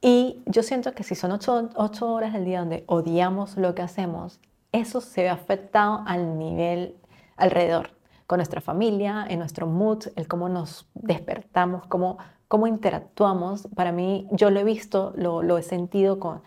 Y 0.00 0.42
yo 0.46 0.62
siento 0.62 0.92
que 0.92 1.02
si 1.02 1.14
son 1.14 1.32
ocho, 1.32 1.68
ocho, 1.76 2.10
horas 2.12 2.32
del 2.32 2.46
día 2.46 2.60
donde 2.60 2.84
odiamos 2.86 3.58
lo 3.58 3.74
que 3.74 3.82
hacemos, 3.82 4.40
eso 4.72 5.02
se 5.02 5.24
ve 5.24 5.28
afectado 5.28 6.02
al 6.06 6.38
nivel 6.38 6.96
alrededor 7.36 7.99
con 8.30 8.36
nuestra 8.36 8.60
familia, 8.60 9.26
en 9.28 9.40
nuestro 9.40 9.66
mood, 9.66 10.04
el 10.14 10.28
cómo 10.28 10.48
nos 10.48 10.88
despertamos, 10.94 11.84
cómo, 11.88 12.18
cómo 12.46 12.68
interactuamos. 12.68 13.66
Para 13.74 13.90
mí, 13.90 14.28
yo 14.30 14.50
lo 14.50 14.60
he 14.60 14.62
visto, 14.62 15.12
lo, 15.16 15.42
lo 15.42 15.58
he 15.58 15.64
sentido 15.64 16.20
con, 16.20 16.40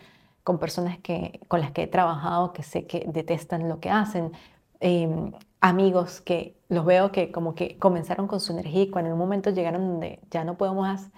con 0.44 0.58
personas 0.58 0.98
que, 1.00 1.40
con 1.46 1.60
las 1.60 1.72
que 1.72 1.82
he 1.82 1.86
trabajado 1.86 2.54
que 2.54 2.62
sé 2.62 2.86
que 2.86 3.04
detestan 3.06 3.68
lo 3.68 3.80
que 3.80 3.90
hacen, 3.90 4.32
em, 4.80 5.32
amigos 5.60 6.22
que 6.22 6.56
los 6.70 6.86
veo 6.86 7.12
que 7.12 7.30
como 7.30 7.54
que 7.54 7.76
comenzaron 7.76 8.28
con 8.28 8.40
su 8.40 8.52
energía 8.52 8.84
y 8.84 8.90
cuando 8.90 9.08
en 9.08 9.12
un 9.12 9.18
momento 9.18 9.50
llegaron 9.50 9.86
donde 9.86 10.20
ya 10.30 10.42
no 10.42 10.56
podemos 10.56 10.86
más, 10.86 11.10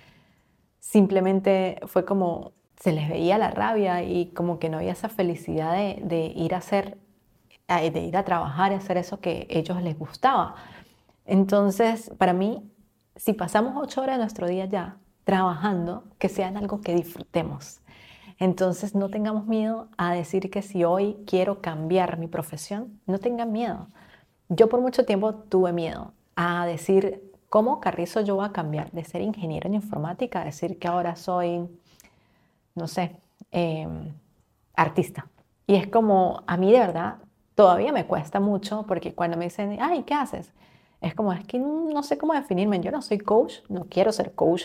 simplemente 0.80 1.78
fue 1.86 2.04
como 2.04 2.54
se 2.80 2.90
les 2.90 3.08
veía 3.08 3.38
la 3.38 3.52
rabia 3.52 4.02
y 4.02 4.32
como 4.32 4.58
que 4.58 4.68
no 4.68 4.78
había 4.78 4.90
esa 4.90 5.08
felicidad 5.08 5.74
de, 5.74 6.00
de 6.02 6.26
ir 6.34 6.56
a 6.56 6.58
hacer 6.58 6.98
de 7.68 8.00
ir 8.00 8.16
a 8.16 8.24
trabajar 8.24 8.72
y 8.72 8.76
hacer 8.76 8.96
eso 8.96 9.20
que 9.20 9.46
a 9.50 9.58
ellos 9.58 9.82
les 9.82 9.98
gustaba. 9.98 10.54
Entonces, 11.24 12.10
para 12.18 12.32
mí, 12.32 12.70
si 13.16 13.32
pasamos 13.32 13.74
ocho 13.76 14.02
horas 14.02 14.16
de 14.16 14.22
nuestro 14.22 14.46
día 14.46 14.66
ya 14.66 14.98
trabajando, 15.24 16.04
que 16.18 16.28
sean 16.28 16.56
algo 16.56 16.80
que 16.80 16.94
disfrutemos. 16.94 17.80
Entonces, 18.38 18.94
no 18.94 19.08
tengamos 19.08 19.46
miedo 19.46 19.88
a 19.96 20.12
decir 20.12 20.50
que 20.50 20.62
si 20.62 20.84
hoy 20.84 21.16
quiero 21.26 21.60
cambiar 21.60 22.18
mi 22.18 22.28
profesión, 22.28 23.00
no 23.06 23.18
tengan 23.18 23.50
miedo. 23.50 23.88
Yo 24.48 24.68
por 24.68 24.80
mucho 24.80 25.04
tiempo 25.04 25.34
tuve 25.34 25.72
miedo 25.72 26.12
a 26.36 26.66
decir, 26.66 27.32
¿cómo 27.48 27.80
Carrizo 27.80 28.20
yo 28.20 28.36
voy 28.36 28.46
a 28.46 28.52
cambiar 28.52 28.92
de 28.92 29.02
ser 29.04 29.22
ingeniero 29.22 29.66
en 29.66 29.74
informática 29.74 30.42
a 30.42 30.44
decir 30.44 30.78
que 30.78 30.86
ahora 30.86 31.16
soy, 31.16 31.66
no 32.74 32.86
sé, 32.86 33.16
em, 33.50 34.12
artista? 34.76 35.28
Y 35.66 35.74
es 35.74 35.88
como, 35.88 36.44
a 36.46 36.56
mí 36.56 36.70
de 36.70 36.78
verdad, 36.78 37.16
todavía 37.56 37.90
me 37.90 38.06
cuesta 38.06 38.38
mucho 38.38 38.84
porque 38.86 39.14
cuando 39.14 39.36
me 39.36 39.46
dicen, 39.46 39.78
ay, 39.80 40.04
¿qué 40.04 40.14
haces? 40.14 40.52
Es 41.00 41.14
como, 41.14 41.32
es 41.32 41.44
que 41.44 41.58
no 41.58 42.02
sé 42.04 42.16
cómo 42.18 42.34
definirme. 42.34 42.80
Yo 42.80 42.92
no 42.92 43.02
soy 43.02 43.18
coach, 43.18 43.54
no 43.68 43.86
quiero 43.86 44.12
ser 44.12 44.34
coach. 44.34 44.64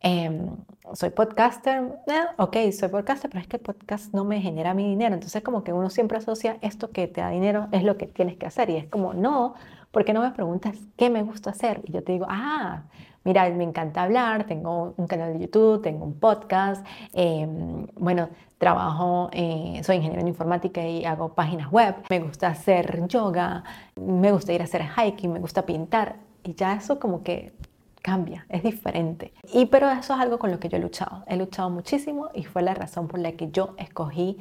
Em, 0.00 0.50
soy 0.92 1.10
podcaster, 1.10 1.82
eh, 2.06 2.24
ok, 2.36 2.56
soy 2.78 2.88
podcaster, 2.90 3.30
pero 3.30 3.40
es 3.40 3.48
que 3.48 3.56
el 3.56 3.62
podcast 3.62 4.12
no 4.14 4.24
me 4.24 4.40
genera 4.40 4.74
mi 4.74 4.84
dinero. 4.88 5.14
Entonces, 5.14 5.42
como 5.42 5.64
que 5.64 5.72
uno 5.72 5.90
siempre 5.90 6.18
asocia 6.18 6.58
esto 6.60 6.90
que 6.90 7.08
te 7.08 7.22
da 7.22 7.30
dinero 7.30 7.68
es 7.72 7.82
lo 7.82 7.96
que 7.96 8.06
tienes 8.06 8.36
que 8.36 8.46
hacer. 8.46 8.70
Y 8.70 8.76
es 8.76 8.86
como, 8.86 9.14
no, 9.14 9.54
porque 9.96 10.12
no 10.12 10.20
me 10.20 10.30
preguntas 10.30 10.76
qué 10.98 11.08
me 11.08 11.22
gusta 11.22 11.48
hacer? 11.48 11.80
Y 11.86 11.92
yo 11.92 12.04
te 12.04 12.12
digo, 12.12 12.26
ah, 12.28 12.82
mira, 13.24 13.48
me 13.48 13.64
encanta 13.64 14.02
hablar, 14.02 14.44
tengo 14.44 14.92
un 14.98 15.06
canal 15.06 15.32
de 15.32 15.38
YouTube, 15.38 15.80
tengo 15.80 16.04
un 16.04 16.20
podcast, 16.20 16.84
em, 17.14 17.86
bueno, 17.94 18.28
trabajo, 18.58 19.30
eh, 19.32 19.80
soy 19.82 19.96
ingeniero 19.96 20.20
en 20.20 20.28
informática 20.28 20.86
y 20.86 21.06
hago 21.06 21.32
páginas 21.32 21.72
web, 21.72 21.94
me 22.10 22.20
gusta 22.20 22.48
hacer 22.48 23.08
yoga, 23.08 23.64
me 23.98 24.32
gusta 24.32 24.52
ir 24.52 24.60
a 24.60 24.64
hacer 24.64 24.84
hiking, 24.86 25.32
me 25.32 25.40
gusta 25.40 25.64
pintar 25.64 26.16
y 26.44 26.54
ya 26.54 26.74
eso 26.74 27.00
como 27.00 27.22
que 27.22 27.54
cambia, 28.02 28.44
es 28.50 28.64
diferente. 28.64 29.32
Y 29.54 29.64
pero 29.64 29.88
eso 29.90 30.12
es 30.12 30.20
algo 30.20 30.38
con 30.38 30.50
lo 30.50 30.60
que 30.60 30.68
yo 30.68 30.76
he 30.76 30.80
luchado, 30.80 31.24
he 31.26 31.38
luchado 31.38 31.70
muchísimo 31.70 32.28
y 32.34 32.44
fue 32.44 32.60
la 32.60 32.74
razón 32.74 33.08
por 33.08 33.18
la 33.18 33.32
que 33.32 33.50
yo 33.50 33.74
escogí 33.78 34.36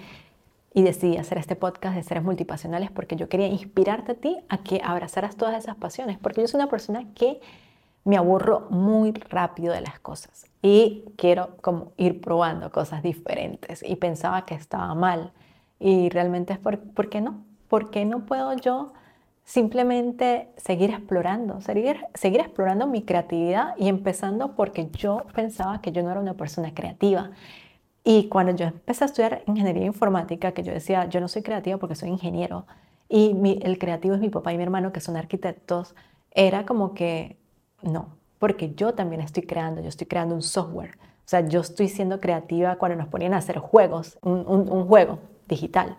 y 0.76 0.84
decidí 0.84 1.16
hacer 1.16 1.38
este 1.38 1.56
podcast 1.56 1.96
de 1.96 2.04
seres 2.04 2.22
multipasionales 2.22 2.92
porque 2.92 3.16
yo 3.16 3.30
quería 3.30 3.48
inspirarte 3.48 4.12
a 4.12 4.16
ti 4.16 4.38
a 4.50 4.58
que 4.58 4.82
abrazaras 4.84 5.38
todas 5.38 5.58
esas 5.58 5.78
pasiones, 5.78 6.20
porque 6.20 6.42
yo 6.42 6.48
soy 6.48 6.60
una 6.60 6.70
persona 6.70 7.06
que 7.16 7.40
me 8.04 8.18
aburro 8.18 8.68
muy 8.70 9.14
rápido 9.14 9.74
de 9.74 9.80
las 9.80 10.02
cosas 10.02 10.48
y 10.62 11.06
quiero 11.16 11.56
como 11.62 11.94
ir 11.96 12.20
probando 12.20 12.74
cosas 12.74 13.02
diferentes 13.02 13.82
y 13.88 13.96
pensaba 13.96 14.46
que 14.46 14.54
estaba 14.54 14.94
mal 14.94 15.32
y 15.80 16.10
realmente 16.10 16.52
es 16.52 16.60
por, 16.60 16.78
¿por 16.78 17.10
qué 17.10 17.22
no? 17.22 17.46
¿Por 17.70 17.90
qué 17.90 18.04
no 18.04 18.26
puedo 18.26 18.54
yo 18.58 18.92
simplemente 19.46 20.50
seguir 20.58 20.90
explorando, 20.90 21.62
seguir, 21.62 22.00
seguir 22.16 22.42
explorando 22.42 22.86
mi 22.86 23.04
creatividad 23.04 23.76
y 23.78 23.88
empezando 23.88 24.56
porque 24.56 24.90
yo 24.92 25.24
pensaba 25.34 25.80
que 25.80 25.94
yo 25.94 26.04
no 26.04 26.12
era 26.12 26.20
una 26.20 26.34
persona 26.34 26.74
creativa. 26.74 27.32
Y 28.08 28.30
cuando 28.30 28.56
yo 28.56 28.68
empecé 28.68 29.04
a 29.04 29.08
estudiar 29.08 29.42
ingeniería 29.48 29.86
informática, 29.86 30.52
que 30.52 30.62
yo 30.62 30.72
decía, 30.72 31.06
yo 31.10 31.20
no 31.20 31.28
soy 31.28 31.42
creativa 31.42 31.80
porque 31.80 31.96
soy 31.96 32.10
ingeniero, 32.10 32.68
y 33.10 33.60
el 33.64 33.80
creativo 33.80 34.14
es 34.14 34.22
mi 34.22 34.30
papá 34.30 34.54
y 34.54 34.58
mi 34.58 34.64
hermano 34.64 34.94
que 34.94 35.00
son 35.00 35.18
arquitectos, 35.18 35.96
era 36.32 36.68
como 36.68 36.94
que 36.94 37.38
no, 37.82 38.10
porque 38.38 38.76
yo 38.76 38.94
también 38.94 39.22
estoy 39.22 39.44
creando, 39.44 39.82
yo 39.82 39.90
estoy 39.90 40.06
creando 40.06 40.36
un 40.36 40.44
software. 40.44 40.98
O 41.00 41.28
sea, 41.28 41.48
yo 41.48 41.62
estoy 41.62 41.88
siendo 41.88 42.20
creativa 42.20 42.76
cuando 42.76 42.96
nos 42.98 43.08
ponían 43.08 43.34
a 43.34 43.38
hacer 43.38 43.58
juegos, 43.58 44.20
un, 44.22 44.86
juego 44.86 45.18
digital. 45.48 45.98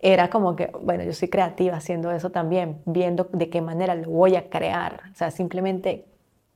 Era 0.00 0.30
como 0.30 0.54
que, 0.54 0.70
bueno, 0.80 1.02
yo 1.02 1.12
soy 1.12 1.28
creativa 1.28 1.76
haciendo 1.76 2.12
eso 2.12 2.30
también, 2.30 2.80
viendo 2.84 3.28
de 3.32 3.50
qué 3.50 3.60
manera 3.60 3.96
lo 3.96 4.08
voy 4.10 4.36
a 4.36 4.48
crear. 4.48 5.00
O 5.12 5.16
sea, 5.16 5.32
simplemente 5.32 6.04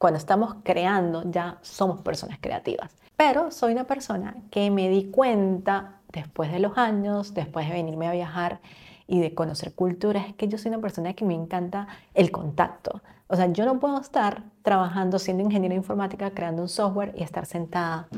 cuando 0.00 0.16
estamos 0.16 0.54
creando 0.62 1.30
ya 1.30 1.58
somos 1.60 2.00
personas 2.00 2.38
creativas. 2.40 2.90
Pero 3.18 3.50
soy 3.50 3.72
una 3.72 3.84
persona 3.84 4.34
que 4.50 4.70
me 4.70 4.88
di 4.88 5.10
cuenta 5.10 5.98
después 6.10 6.50
de 6.50 6.58
los 6.58 6.78
años, 6.78 7.34
después 7.34 7.68
de 7.68 7.74
venirme 7.74 8.08
a 8.08 8.12
viajar 8.12 8.60
y 9.06 9.20
de 9.20 9.34
conocer 9.34 9.74
culturas, 9.74 10.26
es 10.26 10.34
que 10.34 10.48
yo 10.48 10.56
soy 10.56 10.70
una 10.70 10.80
persona 10.80 11.12
que 11.12 11.26
me 11.26 11.34
encanta 11.34 11.86
el 12.14 12.30
contacto. 12.30 13.02
O 13.26 13.36
sea, 13.36 13.48
yo 13.52 13.66
no 13.66 13.78
puedo 13.78 14.00
estar 14.00 14.44
trabajando 14.62 15.18
siendo 15.18 15.42
ingeniero 15.42 15.74
de 15.74 15.80
informática, 15.80 16.30
creando 16.30 16.62
un 16.62 16.70
software 16.70 17.12
y 17.14 17.22
estar 17.22 17.44
sentada 17.44 18.08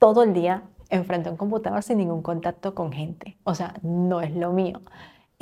todo 0.00 0.24
el 0.24 0.32
día 0.32 0.64
enfrente 0.90 1.28
a 1.28 1.32
un 1.32 1.38
computador 1.38 1.84
sin 1.84 1.98
ningún 1.98 2.22
contacto 2.22 2.74
con 2.74 2.90
gente. 2.90 3.36
O 3.44 3.54
sea, 3.54 3.74
no 3.82 4.20
es 4.20 4.34
lo 4.34 4.50
mío. 4.50 4.80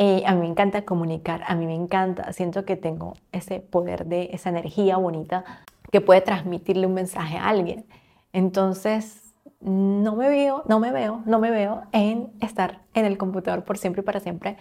Eh, 0.03 0.23
a 0.25 0.35
mí 0.35 0.41
me 0.41 0.47
encanta 0.47 0.87
comunicar, 0.87 1.43
a 1.47 1.55
mí 1.55 1.67
me 1.67 1.75
encanta, 1.75 2.33
siento 2.33 2.65
que 2.65 2.75
tengo 2.75 3.19
ese 3.33 3.61
poder 3.61 4.07
de 4.07 4.31
esa 4.33 4.49
energía 4.49 4.97
bonita 4.97 5.45
que 5.93 6.01
puede 6.01 6.23
transmitirle 6.23 6.87
un 6.87 6.95
mensaje 6.95 7.37
a 7.37 7.51
alguien. 7.51 7.85
Entonces, 8.33 9.35
no 9.61 10.17
me 10.17 10.31
veo, 10.31 10.63
no 10.67 10.81
me 10.81 10.91
veo, 10.91 11.21
no 11.27 11.39
me 11.39 11.51
veo 11.51 11.83
en 11.93 12.31
estar 12.41 12.81
en 12.95 13.05
el 13.05 13.19
computador 13.19 13.65
por 13.65 13.77
siempre 13.77 14.01
y 14.01 14.05
para 14.07 14.21
siempre. 14.21 14.57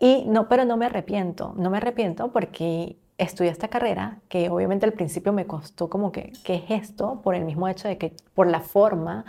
Y 0.00 0.24
no, 0.26 0.48
pero 0.48 0.64
no 0.64 0.76
me 0.76 0.86
arrepiento, 0.86 1.54
no 1.56 1.70
me 1.70 1.76
arrepiento 1.76 2.32
porque 2.32 2.96
estudié 3.16 3.52
esta 3.52 3.68
carrera 3.68 4.18
que 4.28 4.50
obviamente 4.50 4.86
al 4.86 4.92
principio 4.92 5.32
me 5.32 5.46
costó 5.46 5.88
como 5.88 6.10
que, 6.10 6.32
¿qué 6.42 6.56
es 6.56 6.64
esto? 6.68 7.20
Por 7.22 7.36
el 7.36 7.44
mismo 7.44 7.68
hecho 7.68 7.86
de 7.86 7.96
que, 7.96 8.12
por 8.34 8.48
la 8.48 8.58
forma 8.58 9.24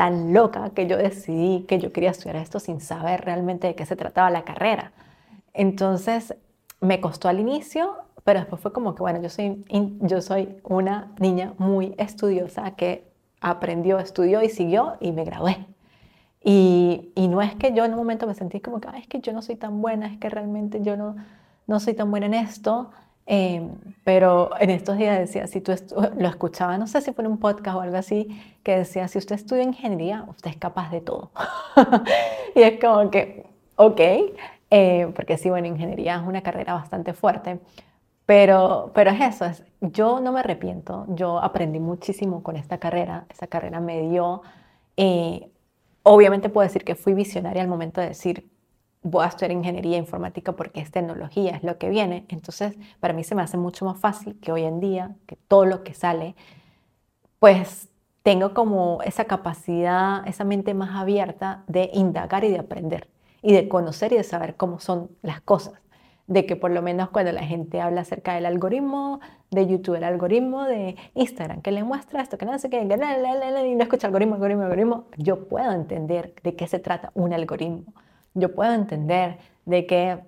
tan 0.00 0.32
loca 0.32 0.70
que 0.70 0.86
yo 0.86 0.96
decidí 0.96 1.66
que 1.68 1.78
yo 1.78 1.92
quería 1.92 2.08
estudiar 2.08 2.36
esto 2.36 2.58
sin 2.58 2.80
saber 2.80 3.20
realmente 3.20 3.66
de 3.66 3.74
qué 3.74 3.84
se 3.84 3.96
trataba 3.96 4.30
la 4.30 4.44
carrera. 4.44 4.92
Entonces, 5.52 6.34
me 6.80 7.02
costó 7.02 7.28
al 7.28 7.38
inicio, 7.38 7.98
pero 8.24 8.40
después 8.40 8.62
fue 8.62 8.72
como 8.72 8.94
que, 8.94 9.02
bueno, 9.02 9.20
yo 9.20 9.28
soy, 9.28 9.62
yo 10.00 10.22
soy 10.22 10.56
una 10.64 11.12
niña 11.18 11.52
muy 11.58 11.94
estudiosa 11.98 12.70
que 12.76 13.12
aprendió, 13.42 13.98
estudió 13.98 14.42
y 14.42 14.48
siguió 14.48 14.94
y 15.00 15.12
me 15.12 15.24
gradué. 15.24 15.66
Y, 16.42 17.12
y, 17.14 17.28
no 17.28 17.42
es 17.42 17.54
que 17.56 17.74
yo 17.74 17.84
en 17.84 17.90
un 17.90 17.98
momento 17.98 18.26
me 18.26 18.32
sentí 18.32 18.60
como 18.60 18.80
que, 18.80 18.88
es 18.96 19.06
que 19.06 19.20
yo 19.20 19.34
no 19.34 19.42
soy 19.42 19.56
tan 19.56 19.82
buena, 19.82 20.06
es 20.06 20.16
que 20.16 20.30
realmente 20.30 20.80
yo 20.80 20.96
no, 20.96 21.16
no 21.66 21.78
soy 21.78 21.92
tan 21.92 22.10
buena 22.10 22.24
en 22.24 22.32
esto. 22.32 22.90
Em, 23.32 23.76
pero 24.02 24.50
en 24.58 24.70
estos 24.70 24.96
días 24.96 25.16
decía, 25.16 25.46
si 25.46 25.60
tú 25.60 25.72
lo 26.18 26.28
escuchaba, 26.28 26.76
no 26.78 26.88
sé 26.88 27.00
si 27.00 27.12
fue 27.12 27.22
en 27.22 27.30
un 27.30 27.38
podcast 27.38 27.76
o 27.76 27.80
algo 27.80 27.96
así, 27.96 28.26
que 28.64 28.78
decía, 28.78 29.06
si 29.06 29.18
usted 29.18 29.36
estudia 29.36 29.62
ingeniería, 29.62 30.24
usted 30.26 30.50
es 30.50 30.56
capaz 30.56 30.90
de 30.90 31.00
todo. 31.00 31.30
y 32.56 32.62
es 32.62 32.80
como 32.80 33.08
que, 33.08 33.46
ok, 33.76 34.00
eh, 34.72 35.12
porque 35.14 35.38
sí, 35.38 35.48
bueno, 35.48 35.68
ingeniería 35.68 36.16
es 36.16 36.26
una 36.26 36.42
carrera 36.42 36.74
bastante 36.74 37.12
fuerte, 37.12 37.60
pero, 38.26 38.90
pero 38.96 39.12
es 39.12 39.20
eso, 39.20 39.44
es, 39.44 39.62
yo 39.80 40.18
no 40.18 40.32
me 40.32 40.40
arrepiento, 40.40 41.06
yo 41.10 41.38
aprendí 41.38 41.78
muchísimo 41.78 42.42
con 42.42 42.56
esta 42.56 42.78
carrera, 42.78 43.26
esa 43.28 43.46
carrera 43.46 43.78
me 43.78 44.08
dio, 44.08 44.42
eh, 44.96 45.48
obviamente 46.02 46.48
puedo 46.48 46.66
decir 46.66 46.82
que 46.82 46.96
fui 46.96 47.14
visionaria 47.14 47.62
al 47.62 47.68
momento 47.68 48.00
de 48.00 48.08
decir, 48.08 48.50
voy 49.02 49.24
a 49.24 49.28
estudiar 49.28 49.52
ingeniería 49.52 49.96
informática 49.96 50.52
porque 50.52 50.80
es 50.80 50.90
tecnología, 50.90 51.56
es 51.56 51.62
lo 51.62 51.78
que 51.78 51.88
viene, 51.88 52.26
entonces 52.28 52.76
para 53.00 53.14
mí 53.14 53.24
se 53.24 53.34
me 53.34 53.42
hace 53.42 53.56
mucho 53.56 53.84
más 53.84 53.98
fácil 53.98 54.38
que 54.40 54.52
hoy 54.52 54.64
en 54.64 54.80
día, 54.80 55.16
que 55.26 55.36
todo 55.36 55.64
lo 55.64 55.82
que 55.82 55.94
sale, 55.94 56.34
pues 57.38 57.88
tengo 58.22 58.52
como 58.52 59.00
esa 59.02 59.24
capacidad, 59.24 60.26
esa 60.26 60.44
mente 60.44 60.74
más 60.74 60.94
abierta 60.94 61.64
de 61.66 61.90
indagar 61.94 62.44
y 62.44 62.50
de 62.50 62.58
aprender 62.58 63.08
y 63.42 63.54
de 63.54 63.68
conocer 63.68 64.12
y 64.12 64.16
de 64.16 64.24
saber 64.24 64.56
cómo 64.56 64.80
son 64.80 65.10
las 65.22 65.40
cosas. 65.40 65.74
De 66.26 66.46
que 66.46 66.54
por 66.54 66.70
lo 66.70 66.82
menos 66.82 67.08
cuando 67.10 67.32
la 67.32 67.42
gente 67.42 67.80
habla 67.80 68.02
acerca 68.02 68.34
del 68.34 68.46
algoritmo 68.46 69.20
de 69.50 69.66
YouTube, 69.66 69.96
el 69.96 70.04
algoritmo 70.04 70.64
de 70.64 70.96
Instagram, 71.14 71.60
que 71.60 71.72
le 71.72 71.82
muestra 71.82 72.22
esto, 72.22 72.38
que 72.38 72.46
no 72.46 72.56
sé 72.58 72.70
qué, 72.70 72.82
y 72.82 73.74
no 73.74 73.82
escucha 73.82 74.06
algoritmo, 74.06 74.34
algoritmo, 74.36 74.62
algoritmo, 74.62 75.04
yo 75.16 75.48
puedo 75.48 75.72
entender 75.72 76.34
de 76.44 76.54
qué 76.54 76.68
se 76.68 76.78
trata 76.78 77.10
un 77.14 77.32
algoritmo. 77.32 77.94
Yo 78.34 78.54
puedo 78.54 78.72
entender 78.72 79.38
de 79.64 79.86
que 79.86 80.18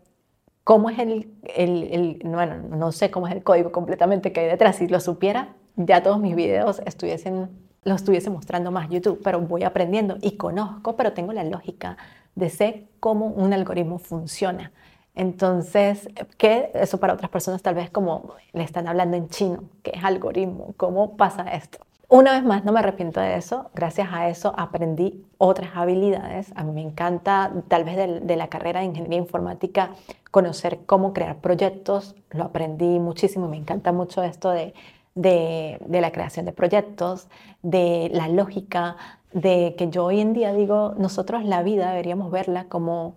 cómo 0.64 0.90
es 0.90 0.98
el, 0.98 1.32
el, 1.44 2.20
bueno, 2.24 2.56
no 2.58 2.92
sé 2.92 3.10
cómo 3.10 3.26
es 3.26 3.34
el 3.34 3.42
código 3.42 3.72
completamente 3.72 4.32
que 4.32 4.40
hay 4.40 4.46
detrás. 4.46 4.76
Si 4.76 4.88
lo 4.88 5.00
supiera, 5.00 5.54
ya 5.76 6.02
todos 6.02 6.20
mis 6.20 6.36
videos 6.36 6.80
estuviesen, 6.86 7.50
los 7.84 7.96
estuviese 7.96 8.30
mostrando 8.30 8.70
más 8.70 8.88
YouTube, 8.88 9.20
pero 9.22 9.40
voy 9.40 9.64
aprendiendo 9.64 10.18
y 10.20 10.36
conozco, 10.36 10.96
pero 10.96 11.12
tengo 11.12 11.32
la 11.32 11.44
lógica 11.44 11.96
de 12.34 12.50
sé 12.50 12.88
cómo 13.00 13.26
un 13.26 13.52
algoritmo 13.52 13.98
funciona. 13.98 14.72
Entonces, 15.14 16.08
que 16.38 16.70
eso 16.74 16.98
para 16.98 17.12
otras 17.12 17.30
personas 17.30 17.62
tal 17.62 17.74
vez 17.74 17.90
como 17.90 18.34
le 18.52 18.62
están 18.62 18.88
hablando 18.88 19.16
en 19.16 19.28
chino, 19.28 19.64
¿qué 19.82 19.92
es 19.94 20.04
algoritmo? 20.04 20.74
¿Cómo 20.76 21.16
pasa 21.16 21.42
esto? 21.52 21.84
Una 22.12 22.32
vez 22.32 22.44
más, 22.44 22.62
no 22.62 22.72
me 22.72 22.80
arrepiento 22.80 23.20
de 23.20 23.36
eso. 23.36 23.70
Gracias 23.74 24.10
a 24.12 24.28
eso 24.28 24.52
aprendí 24.58 25.24
otras 25.38 25.70
habilidades. 25.74 26.52
A 26.56 26.62
mí 26.62 26.70
me 26.70 26.82
encanta, 26.82 27.50
tal 27.68 27.84
vez 27.84 27.96
de, 27.96 28.36
la 28.36 28.48
carrera 28.48 28.80
de 28.80 28.86
ingeniería 28.86 29.18
informática, 29.18 29.94
conocer 30.30 30.80
cómo 30.84 31.14
crear 31.14 31.38
proyectos. 31.38 32.14
Lo 32.28 32.44
aprendí 32.44 32.98
muchísimo. 32.98 33.48
Me 33.48 33.56
encanta 33.56 33.92
mucho 33.92 34.22
esto 34.22 34.50
de, 34.50 34.74
de, 35.14 35.78
de 35.86 36.00
la 36.02 36.12
creación 36.12 36.44
de 36.44 36.52
proyectos, 36.52 37.28
de 37.62 38.10
la 38.12 38.28
lógica, 38.28 38.98
de 39.32 39.74
que 39.78 39.88
yo 39.88 40.04
hoy 40.04 40.20
en 40.20 40.34
día 40.34 40.52
digo, 40.52 40.94
nosotros 40.98 41.46
la 41.46 41.62
vida 41.62 41.92
deberíamos 41.92 42.30
verla 42.30 42.64
como 42.64 43.14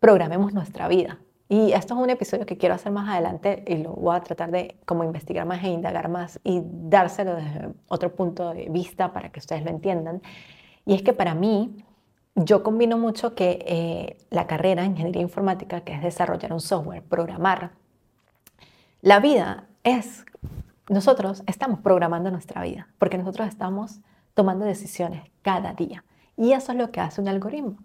programemos 0.00 0.54
nuestra 0.54 0.88
vida. 0.88 1.18
Y 1.52 1.74
esto 1.74 1.92
es 1.92 2.00
un 2.00 2.08
episodio 2.08 2.46
que 2.46 2.56
quiero 2.56 2.74
hacer 2.74 2.92
más 2.92 3.06
adelante 3.10 3.62
y 3.66 3.76
lo 3.76 3.92
voy 3.92 4.16
a 4.16 4.20
tratar 4.20 4.50
de 4.50 4.78
como 4.86 5.04
investigar 5.04 5.44
más 5.44 5.62
e 5.62 5.68
indagar 5.68 6.08
más 6.08 6.40
y 6.42 6.62
dárselo 6.64 7.34
desde 7.34 7.74
otro 7.88 8.14
punto 8.14 8.54
de 8.54 8.70
vista 8.70 9.12
para 9.12 9.30
que 9.30 9.38
ustedes 9.38 9.62
lo 9.62 9.68
entiendan. 9.68 10.22
Y 10.86 10.94
es 10.94 11.02
que 11.02 11.12
para 11.12 11.34
mí, 11.34 11.76
yo 12.34 12.62
combino 12.62 12.96
mucho 12.96 13.34
que 13.34 13.62
eh, 13.66 14.16
la 14.30 14.46
carrera 14.46 14.82
en 14.82 14.92
ingeniería 14.92 15.20
informática, 15.20 15.82
que 15.82 15.92
es 15.92 16.02
desarrollar 16.02 16.54
un 16.54 16.60
software, 16.62 17.02
programar, 17.02 17.72
la 19.02 19.20
vida 19.20 19.68
es, 19.84 20.24
nosotros 20.88 21.42
estamos 21.46 21.80
programando 21.80 22.30
nuestra 22.30 22.62
vida, 22.62 22.88
porque 22.96 23.18
nosotros 23.18 23.46
estamos 23.46 24.00
tomando 24.32 24.64
decisiones 24.64 25.30
cada 25.42 25.74
día. 25.74 26.02
Y 26.34 26.52
eso 26.52 26.72
es 26.72 26.78
lo 26.78 26.90
que 26.90 27.00
hace 27.00 27.20
un 27.20 27.28
algoritmo. 27.28 27.76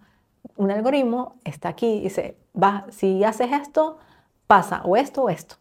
Un 0.57 0.71
algoritmo 0.71 1.35
está 1.43 1.69
aquí 1.69 1.87
y 1.87 2.01
dice, 2.01 2.37
va, 2.61 2.85
si 2.89 3.23
haces 3.23 3.51
esto, 3.51 3.99
pasa 4.47 4.81
o 4.83 4.97
esto 4.97 5.23
o 5.23 5.29
esto. 5.29 5.55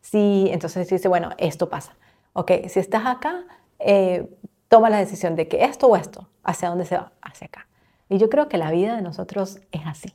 Si, 0.00 0.48
entonces 0.50 0.88
dice, 0.88 1.08
bueno, 1.08 1.30
esto 1.38 1.68
pasa. 1.68 1.96
Ok, 2.32 2.52
si 2.68 2.80
estás 2.80 3.06
acá, 3.06 3.44
eh, 3.78 4.28
toma 4.68 4.90
la 4.90 4.98
decisión 4.98 5.36
de 5.36 5.48
que 5.48 5.64
esto 5.64 5.86
o 5.86 5.96
esto, 5.96 6.28
¿hacia 6.42 6.68
dónde 6.68 6.84
se 6.84 6.96
va? 6.96 7.12
Hacia 7.20 7.46
acá. 7.46 7.68
Y 8.08 8.18
yo 8.18 8.30
creo 8.30 8.48
que 8.48 8.58
la 8.58 8.70
vida 8.70 8.96
de 8.96 9.02
nosotros 9.02 9.60
es 9.70 9.82
así. 9.86 10.14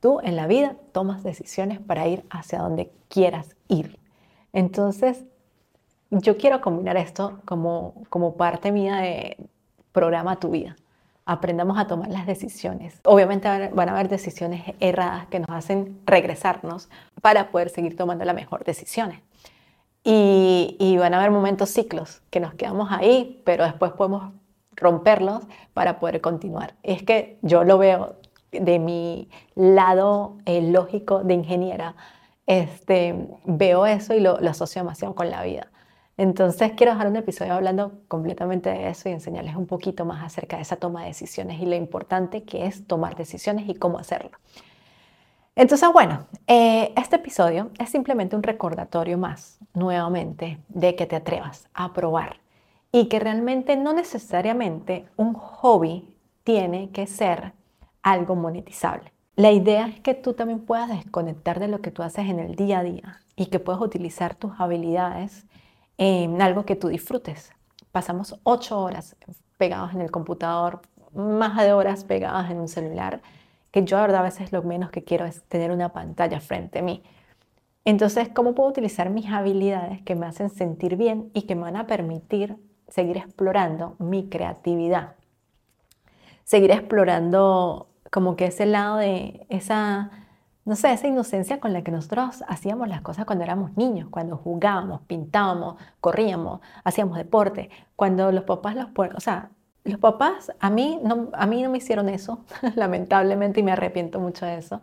Tú 0.00 0.20
en 0.22 0.36
la 0.36 0.46
vida 0.46 0.76
tomas 0.92 1.22
decisiones 1.22 1.80
para 1.80 2.06
ir 2.06 2.24
hacia 2.30 2.60
donde 2.60 2.92
quieras 3.08 3.56
ir. 3.68 3.98
Entonces, 4.52 5.24
yo 6.10 6.36
quiero 6.36 6.60
combinar 6.60 6.96
esto 6.96 7.40
como, 7.44 8.04
como 8.08 8.36
parte 8.36 8.70
mía 8.70 8.96
de, 8.96 9.36
programa 9.94 10.40
tu 10.40 10.50
vida. 10.50 10.76
Aprendamos 11.26 11.78
a 11.78 11.86
tomar 11.86 12.08
las 12.08 12.26
decisiones. 12.26 13.00
Obviamente 13.04 13.48
van 13.72 13.88
a 13.88 13.92
haber 13.92 14.08
decisiones 14.08 14.62
erradas 14.80 15.26
que 15.28 15.40
nos 15.40 15.48
hacen 15.50 16.00
regresarnos 16.04 16.88
para 17.22 17.50
poder 17.50 17.70
seguir 17.70 17.96
tomando 17.96 18.24
las 18.24 18.34
mejores 18.34 18.66
decisiones. 18.66 19.20
Y, 20.06 20.96
van 20.98 21.14
a 21.14 21.18
haber 21.18 21.30
momentos 21.30 21.70
ciclos 21.70 22.20
que 22.28 22.38
nos 22.38 22.54
quedamos 22.54 22.92
ahí, 22.92 23.40
pero 23.44 23.64
después 23.64 23.92
podemos 23.92 24.32
romperlos 24.72 25.42
para 25.72 25.98
poder 25.98 26.20
continuar. 26.20 26.74
Es 26.82 27.02
que 27.02 27.38
yo 27.40 27.64
lo 27.64 27.78
veo 27.78 28.16
de 28.52 28.78
mi 28.78 29.30
lado 29.54 30.36
eh, 30.44 30.60
lógico 30.60 31.24
de 31.24 31.34
ingeniera, 31.34 31.96
este, 32.46 33.28
veo 33.44 33.86
eso 33.86 34.14
y 34.14 34.20
lo, 34.20 34.38
lo, 34.40 34.50
asocio 34.50 34.82
demasiado 34.82 35.14
con 35.14 35.30
la 35.30 35.42
vida. 35.42 35.68
Entonces 36.16 36.72
quiero 36.76 36.92
dejar 36.92 37.08
un 37.08 37.16
episodio 37.16 37.54
hablando 37.54 38.00
completamente 38.06 38.70
de 38.70 38.88
eso 38.88 39.08
y 39.08 39.12
enseñarles 39.12 39.56
un 39.56 39.66
poquito 39.66 40.04
más 40.04 40.22
acerca 40.22 40.56
de 40.56 40.62
esa 40.62 40.76
toma 40.76 41.00
de 41.02 41.08
decisiones 41.08 41.60
y 41.60 41.66
lo 41.66 41.74
importante 41.74 42.44
que 42.44 42.66
es 42.66 42.86
tomar 42.86 43.16
decisiones 43.16 43.68
y 43.68 43.74
cómo 43.74 43.98
hacerlo. 43.98 44.30
Entonces, 45.56 45.88
bueno, 45.92 46.26
eh, 46.46 46.92
este 46.96 47.16
episodio 47.16 47.70
es 47.78 47.88
simplemente 47.90 48.34
un 48.34 48.42
recordatorio 48.42 49.18
más, 49.18 49.58
nuevamente, 49.72 50.58
de 50.68 50.96
que 50.96 51.06
te 51.06 51.16
atrevas 51.16 51.68
a 51.74 51.92
probar 51.92 52.38
y 52.90 53.06
que 53.06 53.20
realmente 53.20 53.76
no 53.76 53.92
necesariamente 53.92 55.06
un 55.16 55.34
hobby 55.34 56.16
tiene 56.42 56.90
que 56.90 57.06
ser 57.06 57.52
algo 58.02 58.36
monetizable. 58.36 59.12
La 59.36 59.50
idea 59.50 59.88
es 59.88 60.00
que 60.00 60.14
tú 60.14 60.34
también 60.34 60.60
puedas 60.60 60.88
desconectar 60.88 61.58
de 61.58 61.68
lo 61.68 61.80
que 61.80 61.90
tú 61.90 62.02
haces 62.02 62.28
en 62.28 62.38
el 62.38 62.54
día 62.54 62.80
a 62.80 62.84
día 62.84 63.20
y 63.34 63.46
que 63.46 63.58
puedas 63.58 63.82
utilizar 63.82 64.36
tus 64.36 64.52
habilidades 64.58 65.44
en 65.98 66.40
algo 66.42 66.64
que 66.64 66.76
tú 66.76 66.88
disfrutes. 66.88 67.52
Pasamos 67.92 68.40
ocho 68.42 68.80
horas 68.80 69.16
pegados 69.56 69.94
en 69.94 70.00
el 70.00 70.10
computador, 70.10 70.82
más 71.14 71.56
de 71.56 71.72
horas 71.72 72.04
pegadas 72.04 72.50
en 72.50 72.58
un 72.58 72.68
celular, 72.68 73.22
que 73.70 73.84
yo 73.84 74.04
la 74.06 74.20
a 74.20 74.22
veces 74.22 74.52
lo 74.52 74.62
menos 74.62 74.90
que 74.90 75.04
quiero 75.04 75.26
es 75.26 75.42
tener 75.44 75.70
una 75.70 75.92
pantalla 75.92 76.40
frente 76.40 76.80
a 76.80 76.82
mí. 76.82 77.02
Entonces, 77.84 78.28
¿cómo 78.28 78.54
puedo 78.54 78.70
utilizar 78.70 79.10
mis 79.10 79.26
habilidades 79.26 80.00
que 80.02 80.14
me 80.14 80.26
hacen 80.26 80.48
sentir 80.48 80.96
bien 80.96 81.30
y 81.34 81.42
que 81.42 81.54
me 81.54 81.62
van 81.62 81.76
a 81.76 81.86
permitir 81.86 82.56
seguir 82.88 83.16
explorando 83.16 83.96
mi 83.98 84.28
creatividad? 84.28 85.14
Seguir 86.44 86.70
explorando 86.70 87.88
como 88.10 88.36
que 88.36 88.46
ese 88.46 88.66
lado 88.66 88.96
de 88.96 89.46
esa 89.50 90.23
no 90.64 90.76
sé, 90.76 90.92
esa 90.92 91.06
inocencia 91.06 91.60
con 91.60 91.72
la 91.72 91.82
que 91.82 91.90
nosotros 91.90 92.42
hacíamos 92.48 92.88
las 92.88 93.02
cosas 93.02 93.26
cuando 93.26 93.44
éramos 93.44 93.76
niños, 93.76 94.08
cuando 94.10 94.36
jugábamos, 94.36 95.02
pintábamos, 95.02 95.76
corríamos, 96.00 96.60
hacíamos 96.84 97.18
deporte, 97.18 97.70
cuando 97.96 98.32
los 98.32 98.44
papás 98.44 98.74
los 98.74 98.88
o 99.14 99.20
sea, 99.20 99.50
los 99.84 99.98
papás 99.98 100.52
a 100.60 100.70
mí 100.70 100.98
no, 101.02 101.28
a 101.34 101.46
mí 101.46 101.62
no 101.62 101.70
me 101.70 101.78
hicieron 101.78 102.08
eso, 102.08 102.44
lamentablemente, 102.76 103.60
y 103.60 103.62
me 103.62 103.72
arrepiento 103.72 104.20
mucho 104.20 104.46
de 104.46 104.58
eso. 104.58 104.80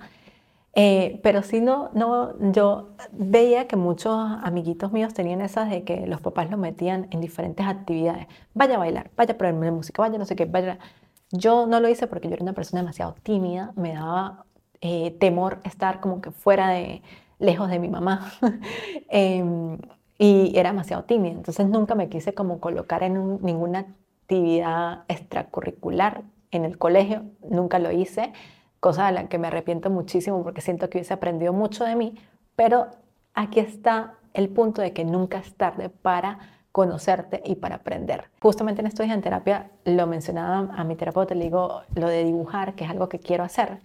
Eh, 0.74 1.20
pero 1.22 1.42
sí, 1.44 1.60
no, 1.60 1.90
no, 1.94 2.34
yo 2.52 2.92
veía 3.12 3.68
que 3.68 3.76
muchos 3.76 4.16
amiguitos 4.44 4.92
míos 4.94 5.14
tenían 5.14 5.42
esas 5.42 5.70
de 5.70 5.84
que 5.84 6.08
los 6.08 6.22
papás 6.22 6.50
lo 6.50 6.58
metían 6.58 7.08
en 7.12 7.20
diferentes 7.22 7.66
actividades. 7.66 8.28
Vaya 8.54 8.76
a 8.76 8.78
bailar, 8.78 9.12
vaya 9.18 9.34
a 9.34 9.38
ponerme 9.38 9.72
música, 9.72 10.02
vaya 10.02 10.18
no 10.18 10.26
sé 10.26 10.36
qué, 10.36 10.46
vaya. 10.46 10.80
Yo 11.32 11.66
no 11.68 11.80
lo 11.80 11.90
hice 11.90 12.08
porque 12.08 12.28
yo 12.28 12.36
era 12.36 12.44
una 12.44 12.54
persona 12.54 12.82
demasiado 12.82 13.16
tímida, 13.24 13.74
me 13.76 13.94
daba 13.94 14.46
eh, 14.82 15.12
temor 15.20 15.60
estar 15.64 16.00
como 16.00 16.22
que 16.22 16.32
fuera 16.32 16.70
de, 16.70 17.02
lejos 17.40 17.70
de 17.70 17.80
mi 17.80 17.90
mamá. 17.90 18.32
Em, 19.10 19.78
y 20.18 20.58
era 20.58 20.70
demasiado 20.70 21.04
tímida, 21.04 21.34
entonces 21.34 21.68
nunca 21.68 21.96
me 21.96 22.08
quise 22.08 22.34
como 22.34 22.60
colocar 22.60 23.04
en 23.04 23.42
ninguna 23.42 23.80
actividad 23.80 25.04
extracurricular 25.08 26.24
en 26.52 26.64
el 26.64 26.78
colegio, 26.78 27.24
nunca 27.42 27.80
lo 27.80 27.92
hice 27.92 28.32
cosa 28.82 29.06
de 29.06 29.12
la 29.14 29.30
que 29.30 29.38
me 29.38 29.48
arrepiento 29.48 29.90
muchísimo 29.90 30.44
porque 30.44 30.60
siento 30.60 30.90
que 30.90 30.98
hubiese 30.98 31.14
aprendido 31.14 31.54
mucho 31.54 31.86
de 31.86 31.96
mí, 31.96 32.16
pero 32.58 32.88
aquí 33.34 33.62
está 33.62 34.16
el 34.34 34.50
punto 34.50 34.82
de 34.82 34.92
que 34.92 35.06
nunca 35.06 35.38
es 35.38 35.56
tarde 35.56 35.90
para 35.90 36.40
conocerte 36.72 37.42
y 37.46 37.56
para 37.56 37.76
aprender. 37.76 38.32
Justamente 38.42 38.82
en 38.82 38.88
estos 38.88 39.06
días 39.06 39.16
en 39.16 39.22
terapia 39.22 39.70
lo 39.86 40.08
mencionaba 40.08 40.74
a 40.76 40.84
mi 40.84 40.96
terapeuta, 40.96 41.36
le 41.36 41.46
digo 41.46 41.84
lo 41.94 42.08
de 42.08 42.24
dibujar, 42.24 42.74
que 42.74 42.84
es 42.84 42.90
algo 42.90 43.08
que 43.08 43.20
quiero 43.20 43.44
hacer. 43.44 43.80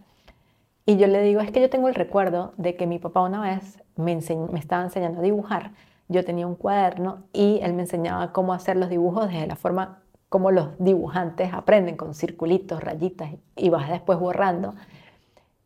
Y 0.86 0.96
yo 0.96 1.08
le 1.08 1.20
digo, 1.22 1.40
es 1.40 1.50
que 1.50 1.60
yo 1.60 1.68
tengo 1.68 1.88
el 1.88 1.94
recuerdo 1.94 2.54
de 2.56 2.76
que 2.76 2.86
mi 2.86 2.98
papá 2.98 3.20
una 3.22 3.40
vez 3.40 3.82
me, 3.96 4.16
me 4.52 4.58
estaba 4.58 4.84
enseñando 4.84 5.18
a 5.18 5.22
dibujar. 5.22 5.72
Yo 6.08 6.24
tenía 6.24 6.46
un 6.46 6.54
cuaderno 6.54 7.24
y 7.32 7.58
él 7.62 7.74
me 7.74 7.82
enseñaba 7.82 8.32
cómo 8.32 8.54
hacer 8.54 8.76
los 8.76 8.88
dibujos 8.88 9.28
desde 9.28 9.48
la 9.48 9.56
forma 9.56 10.02
como 10.28 10.50
los 10.50 10.68
dibujantes 10.78 11.52
aprenden 11.52 11.96
con 11.96 12.14
circulitos, 12.14 12.82
rayitas 12.82 13.30
y 13.56 13.68
vas 13.68 13.88
después 13.88 14.18
borrando. 14.18 14.74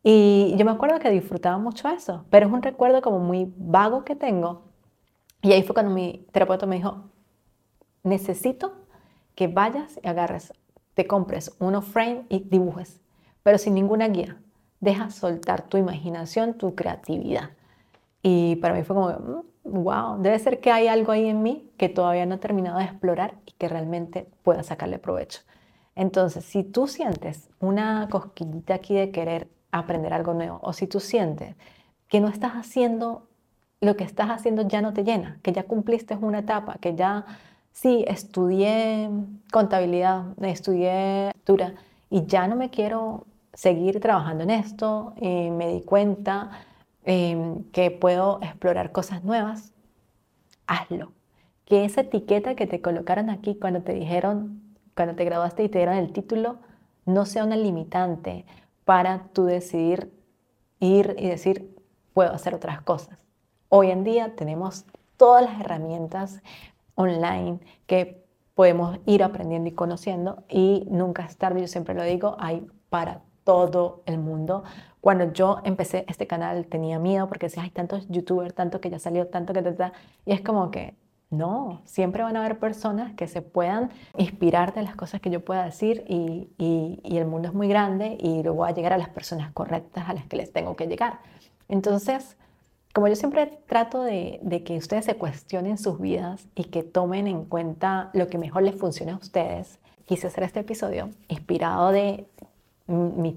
Y 0.02 0.54
yo 0.56 0.64
me 0.64 0.70
acuerdo 0.70 0.98
que 0.98 1.11
disfrutaba 1.11 1.59
mucho 1.59 1.88
eso, 1.88 2.24
pero 2.30 2.46
es 2.46 2.52
un 2.52 2.62
recuerdo 2.62 3.02
como 3.02 3.18
muy 3.18 3.52
vago 3.56 4.04
que 4.04 4.16
tengo. 4.16 4.62
Y 5.42 5.52
ahí 5.52 5.62
fue 5.62 5.74
cuando 5.74 5.92
mi 5.92 6.26
terapeuta 6.33 6.66
me 6.66 6.76
dijo, 6.76 7.04
necesito 8.02 8.72
que 9.35 9.48
vayas 9.48 9.98
y 10.02 10.09
agarres, 10.09 10.52
te 10.94 11.06
compres 11.06 11.54
unos 11.59 11.85
frame 11.85 12.24
y 12.28 12.40
dibujes, 12.40 13.00
pero 13.42 13.59
sin 13.59 13.74
ninguna 13.74 14.09
guía. 14.09 14.38
Deja 14.81 15.11
soltar 15.11 15.62
tu 15.62 15.77
imaginación, 15.77 16.55
tu 16.55 16.75
creatividad. 16.75 17.51
Y 18.23 18.57
para 18.57 18.75
mí 18.75 18.83
fue 18.83 18.97
como, 18.97 19.09
mm, 19.11 19.83
wow, 19.83 20.21
debe 20.21 20.38
ser 20.38 20.61
que 20.61 20.71
hay 20.73 20.88
algo 20.88 21.12
ahí 21.12 21.27
en 21.27 21.43
mí 21.43 21.71
que 21.77 21.88
todavía 21.88 22.27
no 22.27 22.37
he 22.37 22.38
terminado 22.38 22.79
de 22.79 22.85
explorar 22.85 23.35
y 23.47 23.53
que 23.53 23.69
realmente 23.69 24.29
pueda 24.43 24.62
sacarle 24.62 24.99
provecho. 24.99 25.40
Entonces, 25.95 26.45
si 26.45 26.64
tú 26.64 26.87
sientes 26.87 27.51
una 27.61 28.09
cosquillita 28.11 28.75
aquí 28.75 28.95
de 28.95 29.11
querer 29.11 29.49
aprender 29.71 30.12
algo 30.12 30.35
nuevo, 30.35 30.59
o 30.62 30.73
si 30.73 30.87
tú 30.87 31.01
sientes 31.01 31.57
que 32.09 32.21
no 32.21 32.29
estás 32.29 32.53
haciendo 32.53 33.27
lo 33.81 33.97
que 33.97 34.05
estás 34.05 34.29
haciendo 34.29 34.62
ya 34.62 34.83
no 34.83 34.93
te 34.93 35.05
llena, 35.05 35.38
que 35.43 35.53
ya 35.53 35.64
cumpliste 35.64 36.14
una 36.14 36.40
etapa, 36.40 36.77
que 36.81 36.95
ya 36.95 37.25
sí 37.73 38.05
estudié 38.07 39.11
contabilidad, 39.53 40.25
estudié 40.43 41.33
dura 41.47 41.75
y 42.11 42.27
ya 42.27 42.47
no 42.47 42.57
me 42.57 42.71
quiero 42.71 43.27
seguir 43.61 44.01
trabajando 44.01 44.44
en 44.44 44.51
esto, 44.51 45.14
eh, 45.20 45.51
me 45.51 45.68
di 45.68 45.83
cuenta 45.83 46.51
Em, 47.05 47.64
que 47.73 47.90
puedo 47.90 48.40
explorar 48.42 48.92
cosas 48.92 49.25
nuevas, 49.25 49.73
hazlo. 50.66 51.12
Que 51.64 51.85
esa 51.85 52.03
etiqueta 52.03 52.55
que 52.55 52.66
te 52.66 52.83
colocaron 52.83 53.31
aquí 53.31 53.55
cuando 53.55 53.83
te 53.83 53.94
dijeron, 53.94 54.62
cuando 54.94 55.14
te 55.14 55.25
graduaste 55.25 55.64
y 55.64 55.68
te 55.68 55.79
dieron 55.79 55.96
el 55.96 56.12
título, 56.12 56.59
no 57.07 57.25
sea 57.25 57.44
una 57.44 57.57
limitante 57.57 58.44
para 58.85 59.29
tú 59.33 59.44
decidir 59.44 60.12
ir 60.79 61.16
y 61.18 61.29
decir, 61.29 61.75
puedo 62.12 62.33
hacer 62.33 62.55
otras 62.55 62.83
cosas. 62.83 63.18
Hoy 63.68 63.90
en 63.90 64.05
día 64.05 64.35
tenemos 64.37 64.85
todas 65.16 65.44
las 65.44 65.61
herramientas 65.61 66.42
online 66.96 67.61
que 67.87 68.25
podemos 68.55 68.99
ir 69.07 69.23
aprendiendo 69.23 69.70
y 69.70 69.73
conociendo 69.73 70.44
y 70.49 70.87
nunca 70.90 71.25
es 71.25 71.37
tarde, 71.38 71.62
yo 71.62 71.66
siempre 71.66 71.94
lo 71.94 72.03
digo, 72.03 72.37
hay 72.38 72.66
para 72.90 73.23
todo 73.51 74.03
el 74.07 74.19
mundo. 74.19 74.63
Cuando 75.01 75.33
yo 75.33 75.59
empecé 75.65 76.05
este 76.07 76.29
canal 76.29 76.67
tenía 76.67 77.01
miedo 77.01 77.27
porque 77.27 77.47
decía, 77.47 77.65
hay 77.65 77.71
tantos 77.71 78.07
youtubers, 78.09 78.55
tanto 78.55 78.81
que 78.81 78.91
ya 78.91 79.01
salió, 79.01 79.27
tanto 79.27 79.53
que 79.53 79.61
te 79.61 79.75
Y 80.25 80.31
es 80.31 80.41
como 80.41 80.71
que 80.71 80.95
no, 81.31 81.83
siempre 81.85 82.23
van 82.23 82.37
a 82.37 82.45
haber 82.45 82.61
personas 82.61 83.13
que 83.15 83.27
se 83.27 83.43
puedan 83.43 83.91
inspirar 84.17 84.73
de 84.73 84.83
las 84.83 84.95
cosas 84.95 85.21
que 85.21 85.31
yo 85.31 85.45
pueda 85.45 85.65
decir 85.65 86.05
y, 86.07 86.49
y, 86.59 87.17
el 87.17 87.27
mundo 87.27 87.49
es 87.49 87.55
muy 87.55 87.67
grande 87.67 88.17
y 88.21 88.45
luego 88.45 88.59
voy 88.59 88.71
a 88.71 88.75
llegar 88.75 88.93
a 88.93 88.99
las 88.99 89.09
personas 89.09 89.51
correctas 89.53 90.09
a 90.09 90.15
las 90.15 90.27
que 90.27 90.37
les 90.37 90.53
tengo 90.53 90.77
que 90.77 90.87
llegar. 90.87 91.19
Entonces, 91.69 92.37
como 92.95 93.09
yo 93.09 93.17
siempre 93.17 93.47
trato 93.67 94.05
de, 94.05 94.39
de, 94.43 94.63
que 94.63 94.77
ustedes 94.77 95.07
se 95.07 95.17
cuestionen 95.17 95.77
sus 95.77 96.01
vidas 96.01 96.47
y 96.55 96.65
que 96.65 96.85
tomen 96.85 97.27
en 97.27 97.45
cuenta 97.47 98.11
lo 98.13 98.29
que 98.29 98.39
mejor 98.39 98.63
les 98.63 98.77
funcione 98.77 99.11
a 99.11 99.17
ustedes, 99.17 99.81
quise 100.07 100.29
hacer 100.29 100.45
este 100.45 100.61
episodio 100.61 101.11
inspirado 101.29 101.91
de 101.91 102.27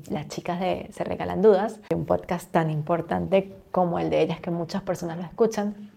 las 0.10 0.28
chicas 0.28 0.60
de 0.60 0.90
Se 0.92 1.04
Regalan 1.04 1.42
Dudas, 1.42 1.80
un 1.94 2.06
podcast 2.06 2.52
tan 2.52 2.70
importante 2.70 3.56
como 3.72 4.00
el 4.00 4.10
de 4.10 4.22
ellas 4.22 4.40
que 4.40 4.52
muchas 4.52 4.82
personas 4.82 5.18
lo 5.18 5.24
escuchan, 5.24 5.92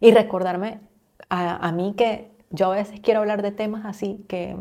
y 0.00 0.10
recordarme 0.12 0.80
a, 1.28 1.70
mí 1.72 1.94
que 1.96 2.30
yo 2.50 2.72
a 2.72 2.76
veces 2.76 3.00
quiero 3.00 3.20
hablar 3.20 3.42
de 3.42 3.52
temas 3.52 3.84
así, 3.86 4.24
que 4.28 4.56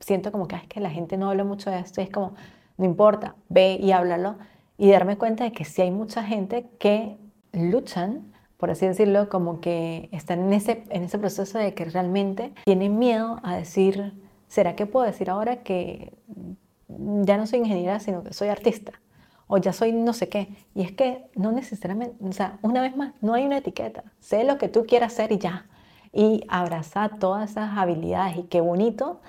siento 0.00 0.32
como 0.32 0.48
que 0.48 0.56
es 0.56 0.66
que 0.66 0.80
la 0.80 0.90
gente 0.90 1.16
no 1.16 1.28
habla 1.28 1.44
mucho 1.44 1.70
de 1.70 1.80
esto 1.80 2.00
y 2.00 2.04
es 2.04 2.10
como, 2.10 2.34
no 2.78 2.84
importa, 2.84 3.34
ve 3.48 3.78
y 3.80 3.92
háblalo, 3.92 4.36
y 4.78 4.90
darme 4.90 5.18
cuenta 5.18 5.44
de 5.44 5.52
que 5.52 5.64
sí 5.64 5.82
hay 5.82 5.90
mucha 5.90 6.22
gente 6.22 6.68
que 6.78 7.18
luchan 7.52 8.32
por 8.56 8.70
así 8.70 8.86
decirlo, 8.86 9.28
como 9.28 9.60
que 9.60 10.08
están 10.12 10.40
en 10.40 10.52
ese, 10.54 10.84
en 10.88 11.04
ese 11.04 11.18
proceso 11.18 11.58
de 11.58 11.74
que 11.74 11.84
realmente 11.84 12.52
tienen 12.64 12.98
miedo 12.98 13.38
a 13.42 13.56
decir, 13.56 14.14
¿será 14.48 14.74
que 14.76 14.86
puedo 14.86 15.04
decir 15.04 15.28
ahora 15.28 15.62
que 15.62 16.12
ya 16.88 17.36
no 17.36 17.46
soy 17.46 17.60
ingeniera, 17.60 18.00
sino 18.00 18.22
que 18.22 18.32
soy 18.32 18.48
artista, 18.48 18.92
o 19.46 19.58
ya 19.58 19.72
soy 19.72 19.92
no 19.92 20.12
sé 20.12 20.28
qué. 20.28 20.48
Y 20.74 20.82
es 20.82 20.92
que 20.92 21.28
no 21.34 21.52
necesariamente, 21.52 22.16
o 22.24 22.32
sea, 22.32 22.58
una 22.62 22.82
vez 22.82 22.96
más, 22.96 23.14
no 23.20 23.34
hay 23.34 23.46
una 23.46 23.58
etiqueta. 23.58 24.04
Sé 24.20 24.44
lo 24.44 24.58
que 24.58 24.68
tú 24.68 24.86
quieras 24.86 25.12
hacer 25.12 25.32
y 25.32 25.38
ya. 25.38 25.66
Y 26.12 26.44
abrazar 26.48 27.18
todas 27.18 27.50
esas 27.50 27.76
habilidades. 27.76 28.38
Y 28.38 28.42
qué 28.44 28.60
bonito 28.60 29.20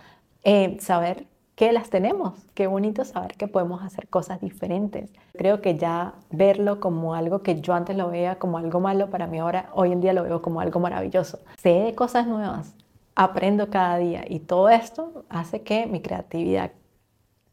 eh, 0.44 0.78
saber 0.80 1.28
que 1.56 1.72
las 1.72 1.90
tenemos. 1.90 2.46
Qué 2.54 2.68
bonito 2.68 3.04
saber 3.04 3.36
que 3.36 3.48
podemos 3.48 3.84
hacer 3.84 4.08
cosas 4.08 4.40
diferentes. 4.40 5.10
Creo 5.34 5.60
que 5.60 5.76
ya 5.76 6.14
verlo 6.30 6.80
como 6.80 7.16
algo 7.16 7.42
que 7.42 7.60
yo 7.62 7.74
antes 7.74 7.98
lo 7.98 8.10
veía 8.10 8.36
como 8.36 8.60
algo 8.60 8.80
malo, 8.80 9.10
para 9.10 9.28
mí 9.28 9.40
ahora, 9.40 9.70
hoy 9.74 9.92
en 9.92 10.00
día 10.00 10.14
lo 10.14 10.24
veo 10.24 10.42
como 10.42 10.62
algo 10.62 10.80
maravilloso. 10.80 11.40
Sé 11.58 11.70
de 11.70 11.96
cosas 11.96 12.28
nuevas, 12.28 12.76
aprendo 13.16 13.72
cada 13.72 13.98
día 13.98 14.24
y 14.28 14.40
todo 14.40 14.70
esto 14.70 15.26
hace 15.30 15.64
que 15.64 15.88
mi 15.88 16.00
creatividad 16.00 16.72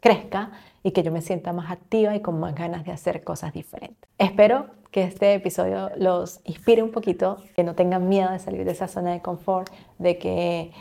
crezca 0.05 0.51
y 0.83 0.91
que 0.91 1.03
yo 1.03 1.11
me 1.11 1.23
sienta 1.23 1.55
más 1.55 1.71
activa 1.71 2.15
y 2.15 2.21
con 2.21 2.39
más 2.39 2.55
ganas 2.55 2.85
de 2.85 2.93
hacer 2.93 3.25
cosas 3.25 3.55
diferentes. 3.55 4.07
Espero 4.19 4.67
que 4.91 5.03
este 5.03 5.33
episodio 5.33 5.91
los 5.97 6.43
inspire 6.45 6.83
un 6.83 6.91
poquito, 6.93 7.39
que 7.57 7.65
no 7.65 7.75
tengan 7.75 8.07
miedo 8.07 8.31
de 8.31 8.39
salir 8.39 8.67
de 8.67 8.73
esa 8.73 8.87
zona 8.87 9.13
de 9.13 9.23
confort, 9.23 9.73
de 9.99 10.19
que 10.19 10.73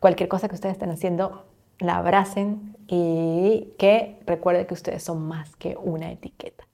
cualquier 0.00 0.28
cosa 0.28 0.48
que 0.48 0.56
ustedes 0.56 0.72
estén 0.72 0.90
haciendo 0.90 1.44
la 1.78 1.98
abracen 1.98 2.76
y 2.88 3.74
que 3.78 4.18
recuerden 4.26 4.66
que 4.66 4.74
ustedes 4.74 5.04
son 5.04 5.22
más 5.28 5.54
que 5.54 5.76
una 5.80 6.10
etiqueta. 6.10 6.64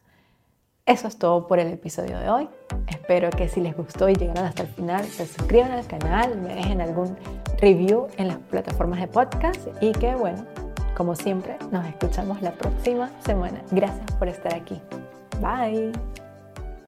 Eso 0.86 1.06
es 1.06 1.18
todo 1.18 1.46
por 1.46 1.58
el 1.58 1.70
episodio 1.70 2.18
de 2.18 2.30
hoy. 2.30 2.48
Espero 2.88 3.28
que 3.28 3.46
si 3.48 3.60
les 3.60 3.76
gustó 3.76 4.08
y 4.08 4.14
llegaron 4.14 4.46
hasta 4.46 4.62
el 4.62 4.68
final, 4.68 5.04
se 5.04 5.26
suscriban 5.26 5.70
al 5.70 5.86
canal, 5.86 6.38
me 6.40 6.54
dejen 6.54 6.80
algún 6.80 7.14
review 7.58 8.06
en 8.16 8.28
las 8.28 8.38
plataformas 8.38 9.00
de 9.00 9.08
podcast 9.08 9.66
y 9.82 9.92
que 9.92 10.14
bueno, 10.14 10.46
como 10.94 11.14
siempre, 11.14 11.56
nos 11.70 11.86
escuchamos 11.86 12.40
la 12.42 12.52
próxima 12.52 13.10
semana. 13.24 13.60
Gracias 13.70 14.10
por 14.12 14.28
estar 14.28 14.54
aquí. 14.54 14.80
Bye. 15.40 15.92